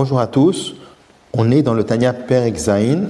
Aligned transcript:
Bonjour 0.00 0.20
à 0.20 0.28
tous. 0.28 0.76
On 1.32 1.50
est 1.50 1.62
dans 1.62 1.74
le 1.74 1.82
Tanya 1.82 2.12
Per 2.12 2.44
Exain, 2.44 3.06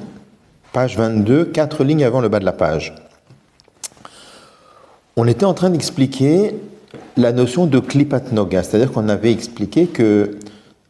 page 0.72 0.96
22, 0.96 1.44
quatre 1.44 1.84
lignes 1.84 2.02
avant 2.02 2.22
le 2.22 2.30
bas 2.30 2.40
de 2.40 2.46
la 2.46 2.54
page. 2.54 2.94
On 5.14 5.26
était 5.28 5.44
en 5.44 5.52
train 5.52 5.68
d'expliquer 5.68 6.54
la 7.18 7.32
notion 7.32 7.66
de 7.66 7.78
klipat 7.78 8.32
noga, 8.32 8.62
c'est-à-dire 8.62 8.90
qu'on 8.90 9.10
avait 9.10 9.30
expliqué 9.30 9.86
que 9.86 10.38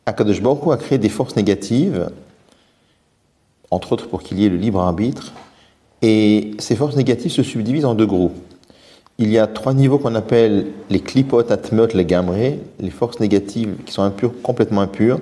Akadosh 0.07 0.41
Baruch 0.41 0.73
a 0.73 0.77
créé 0.77 0.99
des 0.99 1.09
forces 1.09 1.35
négatives, 1.35 2.09
entre 3.73 3.91
autres 3.91 4.07
pour 4.07 4.23
qu'il 4.23 4.39
y 4.39 4.47
ait 4.47 4.51
le 4.51 4.57
libre 4.57 4.79
arbitre, 4.79 5.33
et 6.03 6.53
ces 6.61 6.77
forces 6.77 6.95
négatives 6.95 7.33
se 7.33 7.43
subdivisent 7.43 7.87
en 7.87 7.97
deux 7.97 8.07
groupes. 8.07 8.39
Il 9.19 9.31
y 9.31 9.39
a 9.39 9.49
trois 9.49 9.75
niveaux 9.75 9.99
qu'on 9.99 10.15
appelle 10.15 10.69
les 10.91 11.01
klipot, 11.01 11.51
atmeot, 11.51 11.89
les 11.93 12.05
gamré, 12.05 12.61
les 12.79 12.91
forces 12.91 13.19
négatives 13.19 13.75
qui 13.85 13.93
sont 13.93 14.03
impures, 14.03 14.33
complètement 14.45 14.83
impures. 14.83 15.19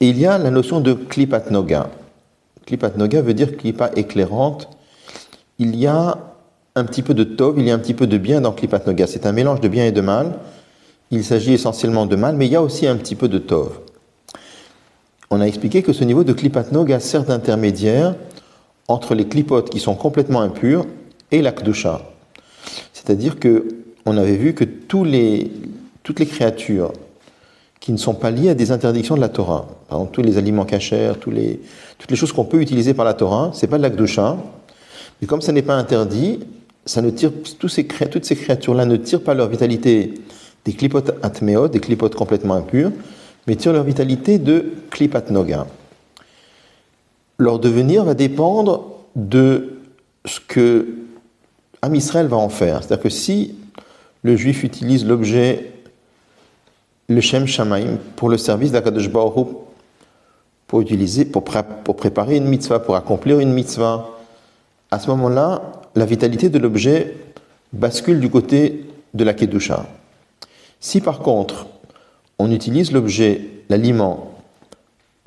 Et 0.00 0.08
il 0.08 0.18
y 0.18 0.26
a 0.26 0.38
la 0.38 0.50
notion 0.50 0.80
de 0.80 0.92
klipat 0.94 1.50
noga. 1.50 1.90
Klipat 2.66 2.96
noga 2.96 3.22
veut 3.22 3.34
dire 3.34 3.56
klipa 3.56 3.90
éclairante. 3.94 4.68
Il 5.58 5.76
y 5.76 5.86
a 5.86 6.18
un 6.74 6.84
petit 6.84 7.02
peu 7.02 7.14
de 7.14 7.24
tov, 7.24 7.58
il 7.58 7.66
y 7.66 7.70
a 7.70 7.74
un 7.74 7.78
petit 7.78 7.94
peu 7.94 8.06
de 8.06 8.18
bien 8.18 8.40
dans 8.40 8.52
klipat 8.52 8.86
noga. 8.86 9.06
C'est 9.06 9.26
un 9.26 9.32
mélange 9.32 9.60
de 9.60 9.68
bien 9.68 9.86
et 9.86 9.92
de 9.92 10.00
mal. 10.00 10.38
Il 11.10 11.24
s'agit 11.24 11.52
essentiellement 11.52 12.06
de 12.06 12.16
mal, 12.16 12.36
mais 12.36 12.46
il 12.46 12.52
y 12.52 12.56
a 12.56 12.62
aussi 12.62 12.86
un 12.86 12.96
petit 12.96 13.14
peu 13.14 13.28
de 13.28 13.38
tov. 13.38 13.78
On 15.30 15.40
a 15.40 15.46
expliqué 15.46 15.82
que 15.82 15.92
ce 15.92 16.04
niveau 16.04 16.24
de 16.24 16.32
klipat 16.32 16.72
noga 16.72 16.98
sert 17.00 17.24
d'intermédiaire 17.24 18.14
entre 18.88 19.14
les 19.14 19.26
clipotes 19.26 19.70
qui 19.70 19.80
sont 19.80 19.94
complètement 19.94 20.40
impurs 20.40 20.86
et 21.30 21.40
la 21.40 21.52
kdusha. 21.52 22.02
C'est-à-dire 22.92 23.38
que 23.38 23.68
on 24.06 24.16
avait 24.16 24.36
vu 24.36 24.54
que 24.54 24.64
toutes 24.64 25.06
les 25.08 25.50
créatures 26.26 26.92
qui 27.84 27.92
ne 27.92 27.98
sont 27.98 28.14
pas 28.14 28.30
liées 28.30 28.48
à 28.48 28.54
des 28.54 28.72
interdictions 28.72 29.14
de 29.14 29.20
la 29.20 29.28
Torah, 29.28 29.68
par 29.90 29.98
exemple 29.98 30.14
tous 30.14 30.22
les 30.22 30.38
aliments 30.38 30.64
cachers, 30.64 31.12
toutes 31.20 31.34
les 31.34 32.16
choses 32.16 32.32
qu'on 32.32 32.46
peut 32.46 32.62
utiliser 32.62 32.94
par 32.94 33.04
la 33.04 33.12
Torah, 33.12 33.50
c'est 33.52 33.66
pas 33.66 33.76
de 33.76 33.82
l'akdosha, 33.82 34.38
mais 35.20 35.26
comme 35.26 35.42
ça 35.42 35.52
n'est 35.52 35.60
pas 35.60 35.74
interdit, 35.74 36.40
ça 36.86 37.02
ne 37.02 37.10
tire, 37.10 37.30
toutes 37.58 37.68
ces 37.68 37.84
créatures-là 37.84 38.86
ne 38.86 38.96
tirent 38.96 39.20
pas 39.20 39.34
leur 39.34 39.48
vitalité 39.50 40.14
des 40.64 40.72
clipotes 40.72 41.12
atmeot, 41.22 41.68
des 41.68 41.78
clipotes 41.78 42.14
complètement 42.14 42.54
impurs, 42.54 42.90
mais 43.46 43.54
tirent 43.54 43.74
leur 43.74 43.84
vitalité 43.84 44.38
de 44.38 44.64
klipat 44.88 45.30
noga. 45.30 45.66
Leur 47.36 47.58
devenir 47.58 48.04
va 48.04 48.14
dépendre 48.14 48.92
de 49.14 49.74
ce 50.24 50.40
que 50.40 50.86
Am 51.82 51.94
Israël 51.94 52.28
va 52.28 52.38
en 52.38 52.48
faire. 52.48 52.82
C'est-à-dire 52.82 53.02
que 53.02 53.10
si 53.10 53.56
le 54.22 54.36
juif 54.36 54.64
utilise 54.64 55.04
l'objet, 55.04 55.73
le 57.08 57.20
Shem 57.20 57.46
Shamaim, 57.46 57.98
pour 58.16 58.28
le 58.28 58.38
service 58.38 58.72
d'Akadosh 58.72 59.10
Baruch 59.10 59.48
pour 60.66 60.80
utiliser, 60.80 61.24
pour, 61.24 61.44
préparer 61.44 62.36
une 62.36 62.46
mitzvah, 62.46 62.80
pour 62.80 62.96
accomplir 62.96 63.38
une 63.38 63.52
mitzvah, 63.52 64.08
à 64.90 64.98
ce 64.98 65.08
moment-là, 65.10 65.62
la 65.94 66.06
vitalité 66.06 66.48
de 66.48 66.58
l'objet 66.58 67.16
bascule 67.72 68.20
du 68.20 68.30
côté 68.30 68.86
de 69.12 69.24
la 69.24 69.34
Kedusha. 69.34 69.86
Si 70.80 71.00
par 71.00 71.20
contre, 71.20 71.66
on 72.38 72.50
utilise 72.50 72.92
l'objet, 72.92 73.42
l'aliment, 73.68 74.32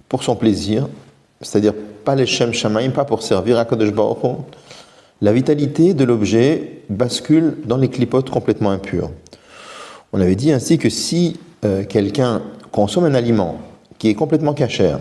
pour 0.09 0.23
son 0.23 0.36
plaisir, 0.36 0.88
c'est-à-dire 1.42 1.73
pas 2.03 2.16
les 2.16 2.25
Shem 2.25 2.53
Shamaim, 2.53 2.89
pas 2.89 3.05
pour 3.05 3.22
servir 3.22 3.59
à 3.59 3.66
Kadosh 3.66 3.92
Baruch 3.92 4.38
la 5.21 5.33
vitalité 5.33 5.94
de 5.94 6.04
l'objet 6.04 6.83
bascule 6.89 7.58
dans 7.65 7.77
les 7.77 7.89
clipotes 7.89 8.30
complètement 8.30 8.70
impures. 8.70 9.09
On 10.14 10.21
avait 10.21 10.36
dit 10.36 10.52
ainsi 10.52 10.77
que 10.77 10.89
si 10.89 11.38
euh, 11.66 11.84
quelqu'un 11.84 12.42
consomme 12.72 13.06
un 13.06 13.14
aliment 13.14 13.58
qui 13.98 14.10
est 14.10 14.14
complètement 14.14 14.54
cachère, 14.54 15.00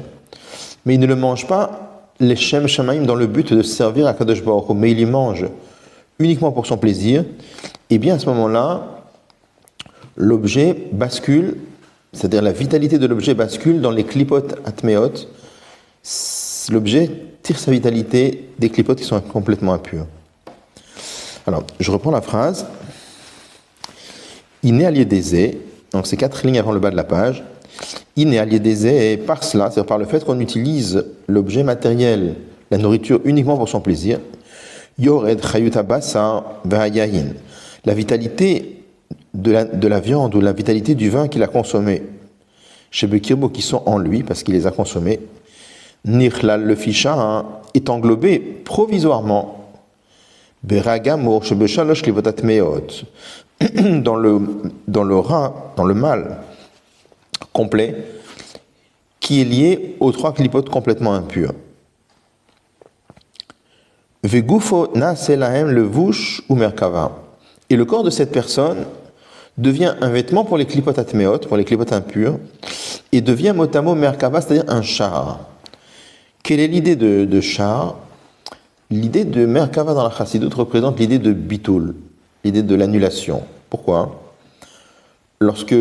mais 0.84 0.94
il 0.94 1.00
ne 1.00 1.06
le 1.06 1.17
mange 1.17 1.47
pas 1.47 2.05
les 2.19 2.37
Shem 2.37 2.67
Shamaim 2.67 3.03
dans 3.03 3.15
le 3.15 3.27
but 3.27 3.53
de 3.53 3.62
servir 3.62 4.06
à 4.06 4.15
Kadosh 4.15 4.43
Baruch 4.43 4.71
mais 4.75 4.93
il 4.93 5.00
y 5.00 5.05
mange 5.05 5.47
uniquement 6.19 6.50
pour 6.50 6.67
son 6.67 6.78
plaisir, 6.78 7.22
et 7.91 7.97
eh 7.97 7.99
bien 7.99 8.15
à 8.15 8.19
ce 8.19 8.27
moment-là, 8.27 9.03
l'objet 10.17 10.89
bascule, 10.93 11.59
c'est-à-dire 12.12 12.43
la 12.43 12.53
vitalité 12.53 12.99
de 12.99 13.06
l'objet 13.06 13.34
bascule 13.34 13.81
dans 13.81 13.91
les 13.91 14.05
clipotes 14.05 14.56
atmeot. 14.65 15.12
L'objet 16.71 17.11
tire 17.43 17.59
sa 17.59 17.71
vitalité 17.71 18.49
des 18.59 18.71
clipotes 18.71 18.99
qui 18.99 19.05
sont 19.05 19.21
complètement 19.21 19.75
impurs. 19.75 20.06
Alors, 21.47 21.65
je 21.78 21.91
reprends 21.93 22.11
la 22.11 22.23
phrase. 22.23 22.67
Iné 24.65 24.87
aliédésé, 24.87 25.61
donc 25.96 26.06
c'est 26.06 26.16
quatre 26.16 26.46
lignes 26.46 26.58
avant 26.58 26.72
le 26.72 26.80
bas 26.80 26.90
de 26.90 26.96
la 26.96 27.04
page. 27.04 27.42
Aliédésé, 28.18 29.12
et 29.12 29.16
par 29.16 29.42
cela, 29.42 29.70
c'est-à-dire 29.70 29.86
par 29.86 29.98
le 29.98 30.04
fait 30.04 30.24
qu'on 30.24 30.40
utilise 30.40 31.04
l'objet 31.26 31.62
matériel, 31.62 32.36
la 32.70 32.78
nourriture 32.78 33.20
uniquement 33.24 33.56
pour 33.56 33.68
son 33.68 33.80
plaisir, 33.80 34.20
yored 34.98 35.40
chayutabasa 35.44 36.44
vahayahin. 36.64 37.34
La 37.84 37.94
vitalité 37.94 38.82
de 39.34 39.52
la, 39.52 39.64
de 39.64 39.88
la 39.88 40.00
viande 40.00 40.34
ou 40.34 40.40
la 40.40 40.52
vitalité 40.52 40.94
du 40.94 41.10
vin 41.10 41.28
qu'il 41.28 41.42
a 41.42 41.46
consommé 41.46 42.02
chez 42.90 43.06
Bekirbo 43.06 43.48
qui 43.48 43.62
sont 43.62 43.82
en 43.86 43.98
lui 43.98 44.22
parce 44.22 44.42
qu'il 44.42 44.54
les 44.54 44.66
a 44.66 44.70
consommés, 44.70 45.20
Nirlal 46.04 46.62
le 46.62 46.74
ficha 46.74 47.14
hein, 47.14 47.46
est 47.74 47.90
englobé 47.90 48.38
provisoirement 48.38 49.56
dans 54.03 54.17
le, 54.17 54.41
dans 54.87 55.05
le 55.05 55.19
rat, 55.19 55.72
dans 55.77 55.84
le 55.84 55.94
mal 55.94 56.39
complet, 57.53 58.05
qui 59.21 59.41
est 59.41 59.44
lié 59.44 59.97
aux 60.00 60.12
trois 60.12 60.33
clipotes 60.33 60.69
complètement 60.69 61.15
impurs. 61.15 61.53
Vegufo 64.22 64.93
ou 66.49 66.55
merkava. 66.55 67.12
Et 67.69 67.77
le 67.77 67.84
corps 67.84 68.05
de 68.05 68.11
cette 68.11 68.33
personne 68.33 68.84
devient 69.56 69.94
un 70.00 70.11
vêtement 70.11 70.44
pour 70.44 70.59
les 70.59 70.67
clipotes 70.67 70.99
atmeot, 70.99 71.38
pour 71.38 71.56
les 71.56 71.65
clipotes 71.65 71.93
impurs, 71.93 72.38
et 73.12 73.21
devient 73.21 73.53
motamo 73.56 73.94
merkava, 73.94 74.41
c'est-à-dire 74.41 74.65
un 74.69 74.83
char. 74.83 75.41
Quelle 76.47 76.61
est 76.61 76.69
l'idée 76.69 76.94
de, 76.94 77.41
char? 77.41 77.97
L'idée 78.88 79.25
de 79.25 79.47
Merkava 79.47 79.94
dans 79.94 80.05
la 80.05 80.12
Chassidut 80.17 80.55
représente 80.55 81.00
l'idée 81.00 81.19
de 81.19 81.33
bitul, 81.33 81.97
l'idée 82.46 82.62
de 82.62 82.74
l'annulation. 82.74 83.42
Pourquoi? 83.68 84.22
Lorsque 85.40 85.74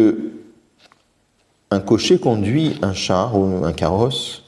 un 1.71 1.79
cocher 1.79 2.17
conduit 2.19 2.77
un 2.81 2.93
char 2.93 3.37
ou 3.37 3.63
un 3.63 3.71
carrosse, 3.71 4.43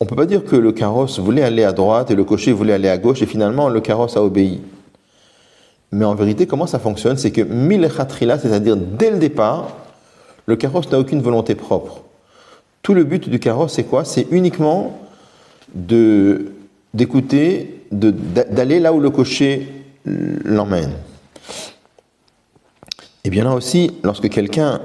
on 0.00 0.04
ne 0.04 0.08
peut 0.08 0.16
pas 0.16 0.26
dire 0.26 0.44
que 0.44 0.56
le 0.56 0.72
carrosse 0.72 1.20
voulait 1.20 1.42
aller 1.42 1.62
à 1.62 1.72
droite 1.72 2.10
et 2.10 2.16
le 2.16 2.24
cocher 2.24 2.52
voulait 2.52 2.72
aller 2.72 2.88
à 2.88 2.98
gauche 2.98 3.22
et 3.22 3.26
finalement 3.26 3.68
le 3.68 3.80
carrosse 3.80 4.16
a 4.16 4.22
obéi. 4.22 4.60
Mais 5.92 6.04
en 6.04 6.14
vérité, 6.16 6.46
comment 6.46 6.66
ça 6.66 6.80
fonctionne? 6.80 7.16
C'est 7.16 7.30
que 7.30 7.42
mille 7.42 7.88
c'est-à-dire 7.88 8.76
dès 8.76 9.10
le 9.10 9.18
départ, 9.18 9.76
le 10.46 10.56
carrosse 10.56 10.90
n'a 10.90 10.98
aucune 10.98 11.20
volonté 11.22 11.54
propre. 11.54 12.02
Tout 12.82 12.94
le 12.94 13.04
but 13.04 13.28
du 13.28 13.38
carrosse, 13.38 13.74
c'est 13.74 13.84
quoi? 13.84 14.04
C'est 14.04 14.26
uniquement 14.32 14.98
d'écouter, 16.94 17.84
d'aller 17.92 18.80
là 18.80 18.92
où 18.92 18.98
le 18.98 19.10
cocher 19.10 19.68
l'emmène. 20.04 20.94
Et 23.24 23.30
bien 23.30 23.44
là 23.44 23.54
aussi, 23.54 23.92
lorsque 24.02 24.28
quelqu'un 24.28 24.80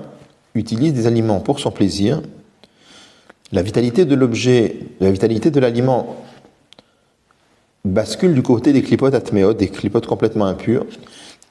utilise 0.53 0.93
des 0.93 1.07
aliments 1.07 1.39
pour 1.39 1.59
son 1.59 1.71
plaisir, 1.71 2.21
la 3.51 3.61
vitalité 3.61 4.05
de 4.05 4.15
l'objet, 4.15 4.77
la 4.99 5.11
vitalité 5.11 5.51
de 5.51 5.59
l'aliment 5.59 6.17
bascule 7.85 8.33
du 8.33 8.43
côté 8.43 8.73
des 8.73 8.83
clipotes 8.83 9.13
atméotes, 9.13 9.57
des 9.57 9.69
clipotes 9.69 10.05
complètement 10.05 10.45
impures, 10.45 10.85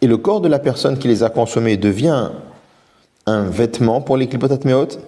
et 0.02 0.06
le 0.06 0.16
corps 0.16 0.40
de 0.40 0.48
la 0.48 0.58
personne 0.58 0.98
qui 0.98 1.08
les 1.08 1.22
a 1.22 1.30
consommés 1.30 1.76
devient 1.76 2.30
un 3.24 3.44
vêtement 3.44 4.00
pour 4.00 4.16
les 4.16 4.28
clipotes 4.28 4.52
atméotes, 4.52 5.00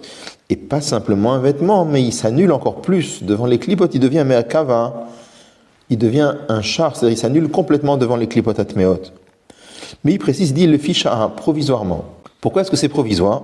et 0.49 0.55
pas 0.55 0.81
simplement 0.81 1.33
un 1.33 1.39
vêtement, 1.39 1.85
mais 1.85 2.03
il 2.03 2.11
s'annule 2.11 2.51
encore 2.51 2.81
plus 2.81 3.23
devant 3.23 3.45
les 3.45 3.59
clipotes, 3.59 3.93
il 3.93 3.99
devient 3.99 4.23
merkava, 4.25 5.07
il 5.89 5.97
devient 5.97 6.33
un 6.49 6.61
char, 6.61 6.95
c'est-à-dire 6.95 7.17
il 7.17 7.19
s'annule 7.19 7.49
complètement 7.49 7.97
devant 7.97 8.15
les 8.15 8.27
clipotes 8.27 8.59
atmeot. 8.59 9.01
Mais 10.03 10.13
il 10.13 10.19
précise, 10.19 10.53
dit 10.53 10.67
le 10.67 10.77
ficha 10.77 11.31
provisoirement. 11.35 12.05
Pourquoi 12.41 12.61
est-ce 12.61 12.71
que 12.71 12.77
c'est 12.77 12.89
provisoire? 12.89 13.41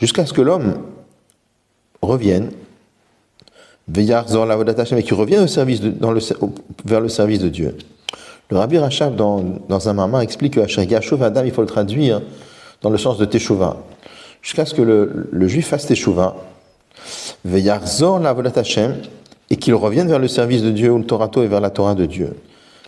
Jusqu'à 0.00 0.26
ce 0.26 0.32
que 0.32 0.42
l'homme 0.42 0.74
revienne, 2.02 2.50
et 3.94 5.02
qu'il 5.02 5.14
revienne 5.14 5.44
au 5.44 5.46
service 5.46 5.80
de, 5.80 5.90
dans 5.90 6.12
vers 6.84 7.00
le 7.00 7.08
service 7.08 7.38
de 7.40 7.48
Dieu. 7.48 7.76
Le 8.50 8.58
Rabbi 8.58 8.78
Rachab, 8.78 9.16
dans, 9.16 9.44
dans 9.68 9.88
un 9.88 9.92
mamar, 9.92 10.20
explique 10.20 10.54
que 10.54 11.22
Adam, 11.22 11.42
il 11.44 11.50
faut 11.52 11.62
le 11.62 11.66
traduire 11.66 12.22
dans 12.82 12.90
le 12.90 12.98
sens 12.98 13.18
de 13.18 13.24
Teshuvah. 13.24 13.76
Jusqu'à 14.42 14.64
ce 14.64 14.74
que 14.74 14.82
le, 14.82 15.48
juif 15.48 15.68
fasse 15.68 15.86
Teshuvah, 15.86 16.36
la 17.44 18.36
et 19.48 19.56
qu'il 19.56 19.74
revienne 19.74 20.08
vers 20.08 20.18
le 20.18 20.28
service 20.28 20.62
de 20.62 20.70
Dieu, 20.70 20.92
ou 20.92 20.98
le 20.98 21.04
Torato, 21.04 21.42
et 21.42 21.48
vers 21.48 21.60
la 21.60 21.70
Torah 21.70 21.94
de 21.94 22.06
Dieu. 22.06 22.36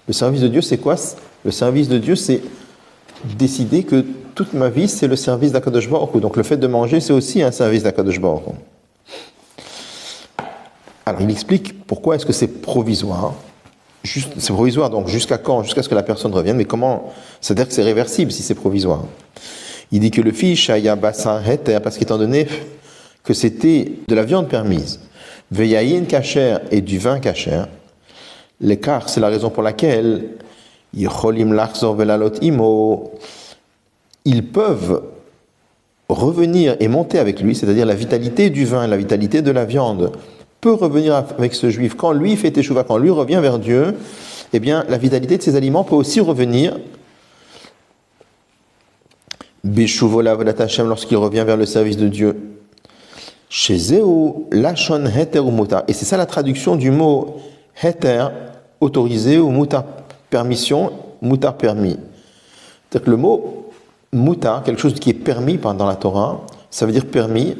Le 0.08 0.14
service 0.14 0.40
de 0.40 0.48
Dieu, 0.48 0.62
c'est 0.62 0.78
quoi? 0.78 0.96
Le 1.44 1.50
service 1.50 1.88
de 1.88 1.98
Dieu, 1.98 2.16
c'est 2.16 2.40
décider 3.36 3.84
que 3.84 4.04
toute 4.34 4.54
ma 4.54 4.70
vie, 4.70 4.88
c'est 4.88 5.06
le 5.06 5.16
service 5.16 5.52
d'Akadosh 5.52 5.88
Baruch 5.88 6.18
Donc 6.20 6.36
le 6.36 6.42
fait 6.42 6.56
de 6.56 6.66
manger, 6.66 7.00
c'est 7.00 7.12
aussi 7.12 7.42
un 7.42 7.50
service 7.50 7.82
d'Akadosh 7.82 8.20
Baruch 8.20 8.44
Alors 11.04 11.20
il 11.20 11.30
explique 11.30 11.84
pourquoi 11.84 12.16
est-ce 12.16 12.24
que 12.24 12.32
c'est 12.32 12.62
provisoire. 12.62 13.34
C'est 14.04 14.52
provisoire, 14.52 14.88
donc 14.88 15.08
jusqu'à 15.08 15.36
quand? 15.36 15.62
Jusqu'à 15.62 15.82
ce 15.82 15.88
que 15.88 15.94
la 15.94 16.02
personne 16.02 16.32
revienne. 16.32 16.56
Mais 16.56 16.64
comment? 16.64 17.12
C'est-à-dire 17.40 17.68
que 17.68 17.74
c'est 17.74 17.82
réversible 17.82 18.32
si 18.32 18.42
c'est 18.42 18.54
provisoire. 18.54 19.04
Il 19.92 20.00
dit 20.00 20.10
que 20.10 20.20
le 20.20 20.32
fiche 20.32 20.70
a 20.70 20.96
parce 20.96 21.98
qu'étant 21.98 22.18
donné 22.18 22.46
que 23.24 23.34
c'était 23.34 23.92
de 24.06 24.14
la 24.14 24.24
viande 24.24 24.48
permise, 24.48 25.00
veyayin 25.50 26.04
kacher 26.04 26.58
et 26.70 26.80
du 26.80 26.98
vin 26.98 27.18
kacher, 27.20 27.64
l'écart, 28.60 29.08
c'est 29.08 29.20
la 29.20 29.28
raison 29.28 29.50
pour 29.50 29.62
laquelle 29.62 30.30
ils 30.92 31.08
peuvent 34.46 35.02
revenir 36.08 36.76
et 36.80 36.88
monter 36.88 37.18
avec 37.18 37.40
lui, 37.40 37.54
c'est-à-dire 37.54 37.86
la 37.86 37.94
vitalité 37.94 38.50
du 38.50 38.64
vin, 38.64 38.86
la 38.86 38.96
vitalité 38.96 39.42
de 39.42 39.50
la 39.50 39.64
viande, 39.64 40.12
peut 40.60 40.72
revenir 40.72 41.14
avec 41.14 41.54
ce 41.54 41.70
juif. 41.70 41.94
Quand 41.94 42.12
lui 42.12 42.36
fait 42.36 42.56
échouva, 42.56 42.84
quand 42.84 42.96
lui 42.96 43.10
revient 43.10 43.38
vers 43.40 43.58
Dieu, 43.58 43.94
eh 44.52 44.60
bien, 44.60 44.84
la 44.88 44.98
vitalité 44.98 45.36
de 45.36 45.42
ses 45.42 45.56
aliments 45.56 45.84
peut 45.84 45.94
aussi 45.94 46.20
revenir. 46.20 46.78
lorsqu'il 49.64 51.16
revient 51.18 51.44
vers 51.46 51.56
le 51.56 51.66
service 51.66 51.96
de 51.96 52.08
Dieu. 52.08 52.36
Lachon 54.50 55.04
Et 55.86 55.92
c'est 55.92 56.04
ça 56.04 56.16
la 56.16 56.26
traduction 56.26 56.76
du 56.76 56.90
mot 56.90 57.36
heter, 57.82 58.28
autorisé 58.80 59.38
ou 59.38 59.50
muta, 59.50 59.84
permission, 60.30 60.92
mutar 61.22 61.56
permis. 61.56 61.96
C'est-à-dire 62.90 63.04
que 63.04 63.10
le 63.10 63.16
mot 63.16 63.70
mutar, 64.12 64.62
quelque 64.62 64.80
chose 64.80 64.94
qui 64.94 65.10
est 65.10 65.14
permis 65.14 65.58
dans 65.58 65.86
la 65.86 65.96
Torah, 65.96 66.46
ça 66.70 66.86
veut 66.86 66.92
dire 66.92 67.06
permis, 67.06 67.56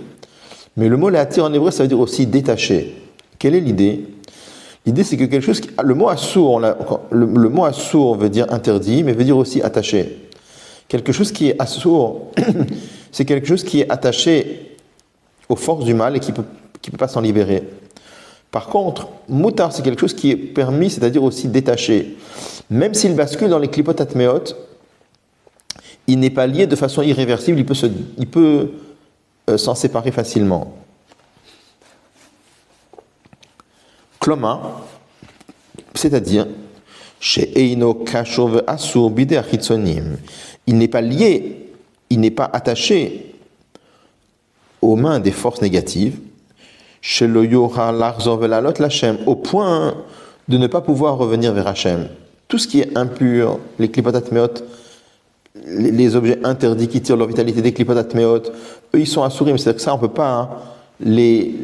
mais 0.76 0.88
le 0.88 0.97
mot 0.97 1.11
l'atir 1.11 1.44
en 1.44 1.53
hébreu, 1.53 1.70
ça 1.70 1.82
veut 1.82 1.88
dire 1.88 2.00
aussi 2.00 2.26
détaché. 2.26 2.94
Quelle 3.38 3.55
est 3.55 3.61
l'idée? 3.61 4.06
L'idée, 4.87 5.05
c'est 5.05 5.17
que 5.17 5.25
quelque 5.25 5.44
chose 5.44 5.61
qui, 5.61 5.70
le 5.82 5.94
mot 5.94 6.09
assour, 6.09 6.61
le, 6.61 6.75
le 7.11 7.49
mot 7.49 7.64
assour 7.64 8.17
veut 8.17 8.31
dire 8.31 8.47
interdit, 8.53 9.03
mais 9.03 9.12
veut 9.12 9.25
dire 9.25 9.37
aussi 9.37 9.61
attaché. 9.61 10.29
Quelque 10.88 11.12
chose 11.12 11.32
qui 11.32 11.49
est 11.49 11.61
assour, 11.61 12.32
c'est 13.12 13.25
quelque 13.25 13.47
chose 13.47 13.64
qui 13.64 13.81
est 13.81 13.91
attaché 13.91 14.76
aux 15.49 15.56
forces 15.56 15.85
du 15.85 15.94
mal 15.94 16.17
et 16.17 16.21
qui 16.21 16.31
ne 16.31 16.37
peut, 16.37 16.44
qui 16.81 16.91
peut 16.91 16.97
pas 16.97 17.09
s'en 17.09 17.21
libérer. 17.21 17.64
Par 18.50 18.67
contre, 18.67 19.09
moutar, 19.29 19.73
c'est 19.73 19.83
quelque 19.83 20.00
chose 20.00 20.15
qui 20.15 20.31
est 20.31 20.37
permis, 20.37 20.91
c'est-à-dire 20.91 21.23
aussi 21.23 21.49
détaché. 21.49 22.17
Même 22.71 22.95
s'il 22.95 23.15
bascule 23.15 23.49
dans 23.49 23.59
les 23.59 23.69
clipotes 23.69 24.00
atméot, 24.00 24.45
il 26.06 26.19
n'est 26.19 26.31
pas 26.31 26.47
lié 26.47 26.67
de 26.67 26.77
façon 26.77 27.03
irréversible, 27.03 27.59
il 27.59 27.67
peut, 27.67 27.75
il 28.17 28.27
peut 28.27 28.71
euh, 29.50 29.59
s'en 29.59 29.75
séparer 29.75 30.11
facilement. 30.11 30.75
Kloma, 34.19 34.81
c'est-à-dire, 35.95 36.47
chez 37.21 37.53
Eino 37.59 37.95
Kashov 37.95 38.62
Asur 38.67 39.12
il 40.67 40.79
n'est 40.79 40.89
pas 40.89 41.00
lié, 41.00 41.73
il 42.11 42.21
n'est 42.21 42.31
pas 42.31 42.49
attaché 42.53 43.35
aux 44.81 44.97
mains 44.97 45.19
des 45.21 45.33
forces 45.33 45.61
négatives, 45.61 46.19
au 49.27 49.35
point 49.37 49.95
de 50.49 50.56
ne 50.59 50.67
pas 50.67 50.81
pouvoir 50.81 51.17
revenir 51.17 51.53
vers 51.53 51.67
Hachem. 51.67 52.09
Tout 52.49 52.59
ce 52.59 52.67
qui 52.67 52.81
est 52.81 52.97
impur, 52.97 53.59
les 53.79 53.91
klipotatmeot, 53.91 54.49
les, 55.67 56.17
objets 56.17 56.39
interdits 56.45 56.89
qui 56.89 57.03
tirent 57.03 57.17
leur 57.17 57.29
vitalité 57.29 57.62
des 57.62 57.73
klipotatmeot, 57.73 58.43
eux 58.95 59.00
ils 59.00 59.06
sont 59.06 59.23
assurim, 59.23 59.59
c'est-à-dire 59.59 59.77
que 59.77 59.83
ça 59.83 59.93
on 59.93 59.97
ne 59.97 60.00
peut 60.00 60.09
pas 60.09 60.31
hein, 60.31 60.49
les, 61.00 61.55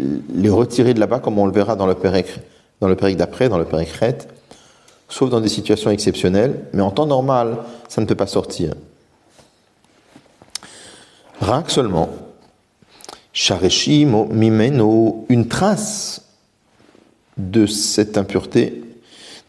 retirer 0.49 0.95
de 0.95 1.01
là-bas 1.01 1.21
comme 1.21 1.39
on 1.39 1.47
le 1.47 1.53
verra 1.53 1.77
dans 1.77 1.87
le 1.87 1.95
Pérec, 1.95 2.27
dans 2.81 2.89
le 2.89 2.97
d'après, 3.15 3.49
dans 3.49 3.59
le 3.59 3.65
Péricret, 3.65 4.19
sauf 5.09 5.31
dans 5.31 5.41
des 5.41 5.49
situations 5.49 5.91
exceptionnelles, 5.91 6.61
mais 6.73 6.83
en 6.83 6.91
temps 6.91 7.07
normal, 7.07 7.59
ça 7.89 8.01
ne 8.01 8.07
peut 8.07 8.15
pas 8.15 8.27
sortir. 8.27 8.75
Rak 11.41 11.71
seulement, 11.71 12.09
Shareshim 13.35 14.29
mimeno, 14.31 15.27
une 15.29 15.49
trace 15.49 16.23
de 17.37 17.67
cette 17.67 18.17
impureté, 18.17 18.81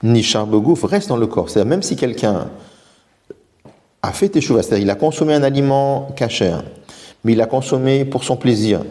Nishar 0.02 0.48
Begouf, 0.48 0.84
reste 0.84 1.08
dans 1.08 1.18
le 1.18 1.28
corps. 1.28 1.52
C'est-à-dire, 1.52 1.70
même 1.70 1.84
si 1.84 1.96
quelqu'un 1.96 2.50
a 4.02 4.12
fait 4.12 4.30
teshuva, 4.30 4.64
c'est-à-dire 4.64 4.86
il 4.86 4.90
a 4.90 4.96
consommé 4.96 5.36
un 5.36 5.44
aliment 5.44 6.10
cachère, 6.16 6.64
mais 7.24 7.34
il 7.34 7.38
l'a 7.38 7.46
consommé 7.46 8.06
pour 8.06 8.24
son 8.24 8.38
plaisir, 8.38 8.82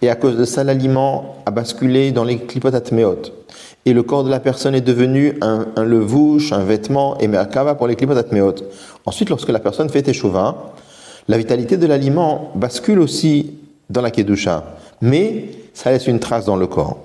et 0.00 0.08
à 0.08 0.16
cause 0.16 0.38
de 0.38 0.44
ça, 0.46 0.64
l'aliment 0.64 1.36
a 1.44 1.50
basculé 1.50 2.10
dans 2.10 2.24
les 2.24 2.38
clipotatmeot, 2.38 3.22
et 3.84 3.92
le 3.92 4.02
corps 4.02 4.24
de 4.24 4.30
la 4.30 4.40
personne 4.40 4.74
est 4.74 4.80
devenu 4.80 5.38
un, 5.42 5.66
levouche, 5.84 6.52
un 6.52 6.64
vêtement, 6.64 7.18
et 7.18 7.28
me'akava 7.28 7.74
pour 7.74 7.86
les 7.86 7.96
clipotatmeot. 7.96 8.54
Ensuite, 9.04 9.28
lorsque 9.28 9.50
la 9.50 9.60
personne 9.60 9.90
fait 9.90 10.02
teshuva, 10.02 10.72
la 11.28 11.36
vitalité 11.36 11.76
de 11.76 11.86
l'aliment 11.86 12.50
bascule 12.54 12.98
aussi 12.98 13.58
dans 13.90 14.02
la 14.02 14.10
Kedusha, 14.10 14.76
mais 15.00 15.50
ça 15.74 15.90
laisse 15.90 16.06
une 16.06 16.20
trace 16.20 16.44
dans 16.44 16.56
le 16.56 16.66
corps. 16.66 16.98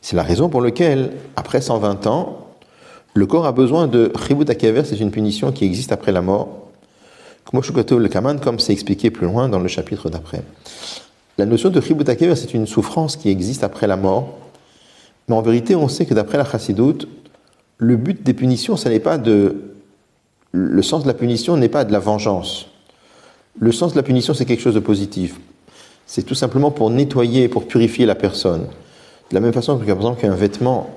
C'est 0.00 0.16
la 0.16 0.22
raison 0.22 0.48
pour 0.48 0.60
laquelle, 0.60 1.12
après 1.36 1.60
120 1.60 2.06
ans, 2.06 2.46
le 3.14 3.26
corps 3.26 3.46
a 3.46 3.52
besoin 3.52 3.86
de 3.86 4.12
Chibut 4.26 4.46
c'est 4.84 5.00
une 5.00 5.10
punition 5.10 5.50
qui 5.50 5.64
existe 5.64 5.92
après 5.92 6.12
la 6.12 6.20
mort, 6.20 6.68
comme 7.44 8.58
c'est 8.58 8.72
expliqué 8.72 9.10
plus 9.10 9.26
loin 9.26 9.48
dans 9.48 9.58
le 9.58 9.68
chapitre 9.68 10.10
d'après. 10.10 10.42
La 11.38 11.46
notion 11.46 11.70
de 11.70 11.80
Chibut 11.80 12.04
c'est 12.06 12.54
une 12.54 12.66
souffrance 12.66 13.16
qui 13.16 13.30
existe 13.30 13.64
après 13.64 13.86
la 13.86 13.96
mort, 13.96 14.38
mais 15.28 15.34
en 15.34 15.42
vérité, 15.42 15.76
on 15.76 15.88
sait 15.88 16.06
que 16.06 16.14
d'après 16.14 16.38
la 16.38 16.44
Chassidoute, 16.44 17.08
le 17.78 17.96
but 17.96 18.22
des 18.22 18.34
punitions, 18.34 18.76
ce 18.76 18.88
n'est 18.88 19.00
pas 19.00 19.18
de 19.18 19.77
le 20.52 20.82
sens 20.82 21.02
de 21.02 21.08
la 21.08 21.14
punition 21.14 21.56
n'est 21.56 21.68
pas 21.68 21.84
de 21.84 21.92
la 21.92 21.98
vengeance. 21.98 22.66
Le 23.60 23.72
sens 23.72 23.92
de 23.92 23.96
la 23.96 24.02
punition, 24.02 24.34
c'est 24.34 24.44
quelque 24.44 24.62
chose 24.62 24.74
de 24.74 24.80
positif. 24.80 25.38
C'est 26.06 26.22
tout 26.22 26.34
simplement 26.34 26.70
pour 26.70 26.90
nettoyer, 26.90 27.48
pour 27.48 27.66
purifier 27.66 28.06
la 28.06 28.14
personne. 28.14 28.62
De 29.30 29.34
la 29.34 29.40
même 29.40 29.52
façon 29.52 29.78
que, 29.78 29.84
par 29.84 29.96
exemple, 29.96 30.20
qu'un 30.20 30.34
vêtement 30.34 30.88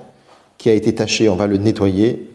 qui 0.56 0.70
a 0.70 0.72
été 0.72 0.94
taché, 0.94 1.28
on 1.28 1.36
va 1.36 1.46
le 1.46 1.58
nettoyer, 1.58 2.30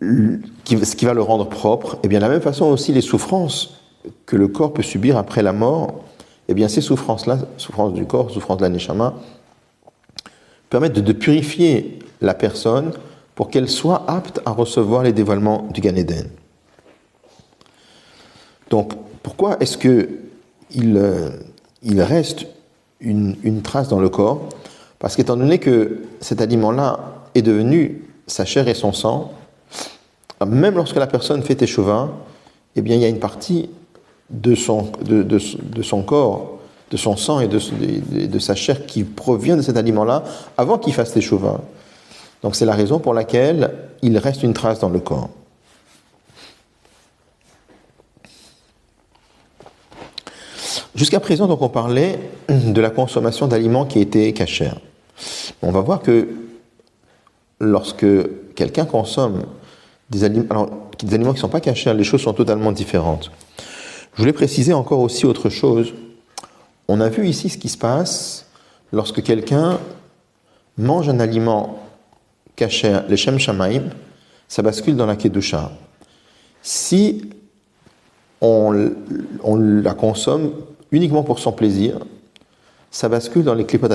ce 0.00 0.96
qui 0.96 1.04
va 1.04 1.14
le 1.14 1.22
rendre 1.22 1.48
propre. 1.48 1.96
Et 1.96 1.98
eh 2.04 2.08
bien, 2.08 2.20
de 2.20 2.24
la 2.24 2.30
même 2.30 2.40
façon 2.40 2.66
aussi, 2.66 2.92
les 2.92 3.00
souffrances 3.00 3.80
que 4.24 4.36
le 4.36 4.48
corps 4.48 4.72
peut 4.72 4.82
subir 4.82 5.18
après 5.18 5.42
la 5.42 5.52
mort, 5.52 6.04
et 6.46 6.52
eh 6.52 6.54
bien, 6.54 6.68
ces 6.68 6.82
souffrances-là, 6.82 7.38
souffrances 7.56 7.94
du 7.94 8.04
corps, 8.06 8.30
souffrances 8.30 8.58
de 8.58 8.62
la 8.62 8.68
neshama, 8.68 9.14
permettent 10.68 10.92
de 10.92 11.12
purifier 11.12 11.98
la 12.20 12.34
personne 12.34 12.92
pour 13.34 13.50
qu'elle 13.50 13.68
soit 13.68 14.04
apte 14.08 14.40
à 14.46 14.52
recevoir 14.52 15.02
les 15.02 15.12
dévoilements 15.12 15.66
du 15.72 15.80
Gan 15.80 15.96
Eden. 15.96 16.28
Donc, 18.70 18.92
pourquoi 19.22 19.56
est-ce 19.60 19.76
que 19.76 20.08
il, 20.70 20.96
euh, 20.96 21.30
il 21.82 22.00
reste 22.00 22.46
une, 23.00 23.62
trace 23.62 23.88
dans 23.88 24.00
le 24.00 24.08
corps? 24.08 24.48
Parce 24.98 25.16
qu'étant 25.16 25.36
donné 25.36 25.58
que 25.58 26.02
cet 26.20 26.40
aliment-là 26.40 27.00
est 27.34 27.42
devenu 27.42 28.04
sa 28.26 28.44
chair 28.44 28.68
et 28.68 28.74
son 28.74 28.92
sang, 28.92 29.32
même 30.46 30.76
lorsque 30.76 30.96
la 30.96 31.06
personne 31.06 31.42
fait 31.42 31.60
échevin, 31.62 32.10
eh 32.76 32.82
bien, 32.82 32.96
il 32.96 33.02
y 33.02 33.04
a 33.04 33.08
une 33.08 33.20
partie 33.20 33.68
de 34.30 34.54
son 34.54 34.90
corps, 36.06 36.58
de 36.90 36.96
son 36.96 37.16
sang 37.16 37.40
et 37.40 37.48
de, 37.48 37.58
de, 38.26 38.38
sa 38.38 38.54
chair 38.54 38.86
qui 38.86 39.04
provient 39.04 39.56
de 39.56 39.62
cet 39.62 39.76
aliment-là 39.76 40.24
avant 40.56 40.78
qu'il 40.78 40.94
fasse 40.94 41.16
échevin. 41.16 41.60
Donc 42.44 42.56
c'est 42.56 42.66
la 42.66 42.74
raison 42.74 42.98
pour 42.98 43.14
laquelle 43.14 43.70
il 44.02 44.18
reste 44.18 44.42
une 44.42 44.52
trace 44.52 44.78
dans 44.78 44.90
le 44.90 45.00
corps. 45.00 45.30
Jusqu'à 50.94 51.20
présent, 51.20 51.48
donc, 51.48 51.62
on 51.62 51.70
parlait 51.70 52.18
de 52.48 52.80
la 52.82 52.90
consommation 52.90 53.48
d'aliments 53.48 53.86
qui 53.86 53.98
étaient 53.98 54.34
cachés. 54.34 54.70
On 55.62 55.72
va 55.72 55.80
voir 55.80 56.02
que 56.02 56.28
lorsque 57.60 58.06
quelqu'un 58.54 58.84
consomme 58.84 59.44
des 60.10 60.22
aliments, 60.22 60.68
des 61.02 61.14
aliments 61.14 61.30
qui 61.30 61.38
ne 61.38 61.40
sont 61.40 61.48
pas 61.48 61.62
cachés, 61.62 61.94
les 61.94 62.04
choses 62.04 62.20
sont 62.20 62.34
totalement 62.34 62.72
différentes. 62.72 63.30
Je 64.12 64.20
voulais 64.20 64.34
préciser 64.34 64.74
encore 64.74 65.00
aussi 65.00 65.24
autre 65.24 65.48
chose. 65.48 65.94
On 66.88 67.00
a 67.00 67.08
vu 67.08 67.26
ici 67.26 67.48
ce 67.48 67.56
qui 67.56 67.70
se 67.70 67.78
passe 67.78 68.44
lorsque 68.92 69.22
quelqu'un 69.22 69.80
mange 70.76 71.08
un 71.08 71.20
aliment 71.20 71.83
caché 72.56 72.96
les 73.08 73.16
Shem 73.16 73.38
Shamaim, 73.38 73.84
ça 74.48 74.62
bascule 74.62 74.96
dans 74.96 75.06
la 75.06 75.16
Kedusha. 75.16 75.72
Si 76.62 77.30
on, 78.40 78.90
on, 79.42 79.56
la 79.56 79.94
consomme 79.94 80.52
uniquement 80.92 81.22
pour 81.22 81.38
son 81.38 81.52
plaisir, 81.52 81.98
ça 82.90 83.08
bascule 83.08 83.44
dans 83.44 83.54
les 83.54 83.64
Klipot 83.64 83.88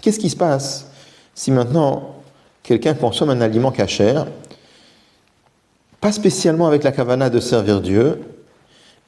Qu'est-ce 0.00 0.18
qui 0.18 0.30
se 0.30 0.36
passe 0.36 0.90
si 1.34 1.50
maintenant 1.50 2.14
quelqu'un 2.62 2.94
consomme 2.94 3.30
un 3.30 3.40
aliment 3.40 3.70
cachère, 3.70 4.26
pas 6.00 6.12
spécialement 6.12 6.66
avec 6.66 6.84
la 6.84 6.92
kavana 6.92 7.30
de 7.30 7.40
servir 7.40 7.80
Dieu, 7.80 8.20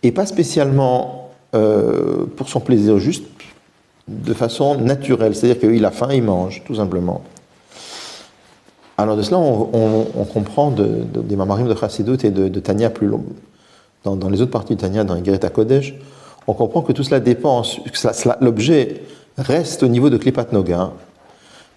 et 0.02 0.12
pas 0.12 0.26
spécialement 0.26 1.31
euh, 1.55 2.26
pour 2.37 2.49
son 2.49 2.61
plaisir, 2.61 2.99
juste 2.99 3.25
de 4.09 4.35
façon 4.35 4.76
naturelle, 4.78 5.35
c'est-à-dire 5.35 5.59
qu'il 5.59 5.85
a 5.85 5.90
faim, 5.90 6.09
il 6.12 6.23
mange, 6.23 6.62
tout 6.64 6.76
simplement. 6.76 7.23
Alors 8.98 9.16
de 9.16 9.22
cela, 9.22 9.38
on, 9.38 10.24
comprend 10.32 10.70
des 10.70 11.36
mamarim 11.36 11.68
de 11.68 11.74
Chassidut 11.74 12.24
et 12.24 12.30
de, 12.30 12.60
Tania 12.60 12.88
plus 12.88 13.06
long, 13.06 13.24
dans, 14.04 14.28
les 14.30 14.40
autres 14.40 14.50
parties 14.50 14.74
de 14.74 14.80
Tania, 14.80 15.04
dans 15.04 15.14
les 15.14 15.24
Gereta 15.24 15.50
Kodesh, 15.50 15.94
on 16.46 16.54
comprend 16.54 16.80
que 16.80 16.92
tout 16.92 17.02
cela 17.02 17.20
dépend, 17.20 17.62
que 17.62 18.44
l'objet 18.44 19.02
reste 19.36 19.82
au 19.82 19.88
niveau 19.88 20.08
de 20.08 20.16
Klipat 20.16 20.52
Noga, 20.52 20.92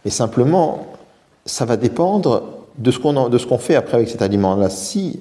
et 0.05 0.09
simplement, 0.09 0.85
ça 1.45 1.65
va 1.65 1.75
dépendre 1.75 2.43
de 2.77 2.89
ce 2.91 2.99
qu'on 2.99 3.57
fait 3.57 3.75
après 3.75 3.97
avec 3.97 4.09
cet 4.09 4.21
aliment-là. 4.21 4.69
Si, 4.69 5.19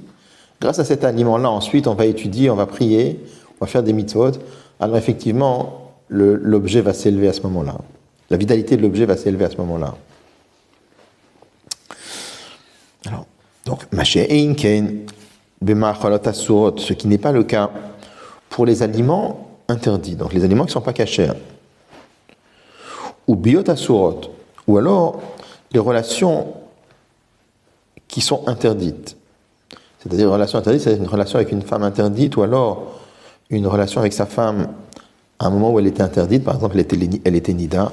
grâce 0.61 0.79
à 0.79 0.85
cet 0.85 1.03
aliment-là, 1.03 1.51
ensuite, 1.51 1.89
on 1.89 1.95
va 1.95 2.07
étudier, 2.07 2.49
on 2.49 2.55
va 2.55 2.67
prier, 2.67 3.21
on 3.61 3.65
va 3.65 3.67
faire 3.69 3.83
des 3.83 3.93
mitzvot, 3.93 4.33
alors 4.79 4.97
effectivement, 4.97 5.91
l'objet 6.09 6.81
va 6.81 6.93
s'élever 6.93 7.27
à 7.27 7.33
ce 7.33 7.43
moment-là. 7.43 7.77
La 8.31 8.37
vitalité 8.37 8.77
de 8.77 8.83
l'objet 8.83 9.05
va 9.05 9.17
s'élever 9.17 9.47
à 9.47 9.51
ce 9.51 9.57
moment-là. 9.57 9.95
Alors, 13.09 13.27
donc, 13.65 13.87
ce 13.91 14.13
qui 16.93 17.09
n'est 17.09 17.19
pas 17.19 17.33
le 17.33 17.43
cas 17.43 17.71
pour 18.49 18.67
les 18.67 18.83
aliments 18.83 19.49
interdits, 19.69 20.17
donc 20.17 20.33
les 20.33 20.45
aliments 20.45 20.65
qui 20.65 20.71
ne 20.71 20.75
sont 20.75 20.81
pas 20.81 20.93
cachés, 20.93 21.29
ou 23.27 23.37
biotasurot, 23.37 24.21
ou 24.67 24.79
alors 24.79 25.21
les 25.73 25.81
relations 25.81 26.55
qui 28.07 28.21
sont 28.21 28.47
interdites. 28.47 29.17
C'est-à-dire 29.99 30.27
une 30.27 30.33
relation 30.33 30.59
interdite, 30.59 30.83
c'est 30.83 30.97
une 30.97 31.07
relation 31.07 31.37
avec 31.37 31.53
une 31.53 31.63
femme 31.63 31.83
interdite, 31.83 32.37
ou 32.37 32.43
alors 32.43 33.01
une 33.51 33.67
relation 33.67 34.01
avec 34.01 34.13
sa 34.13 34.27
femme 34.27 34.69
à 35.39 35.47
un 35.47 35.51
moment 35.51 35.71
où 35.71 35.79
elle 35.79 35.87
était 35.87 36.03
interdite, 36.03 36.45
par 36.45 36.55
exemple 36.55 36.77
elle 37.25 37.37
était, 37.37 37.55
nida. 37.55 37.93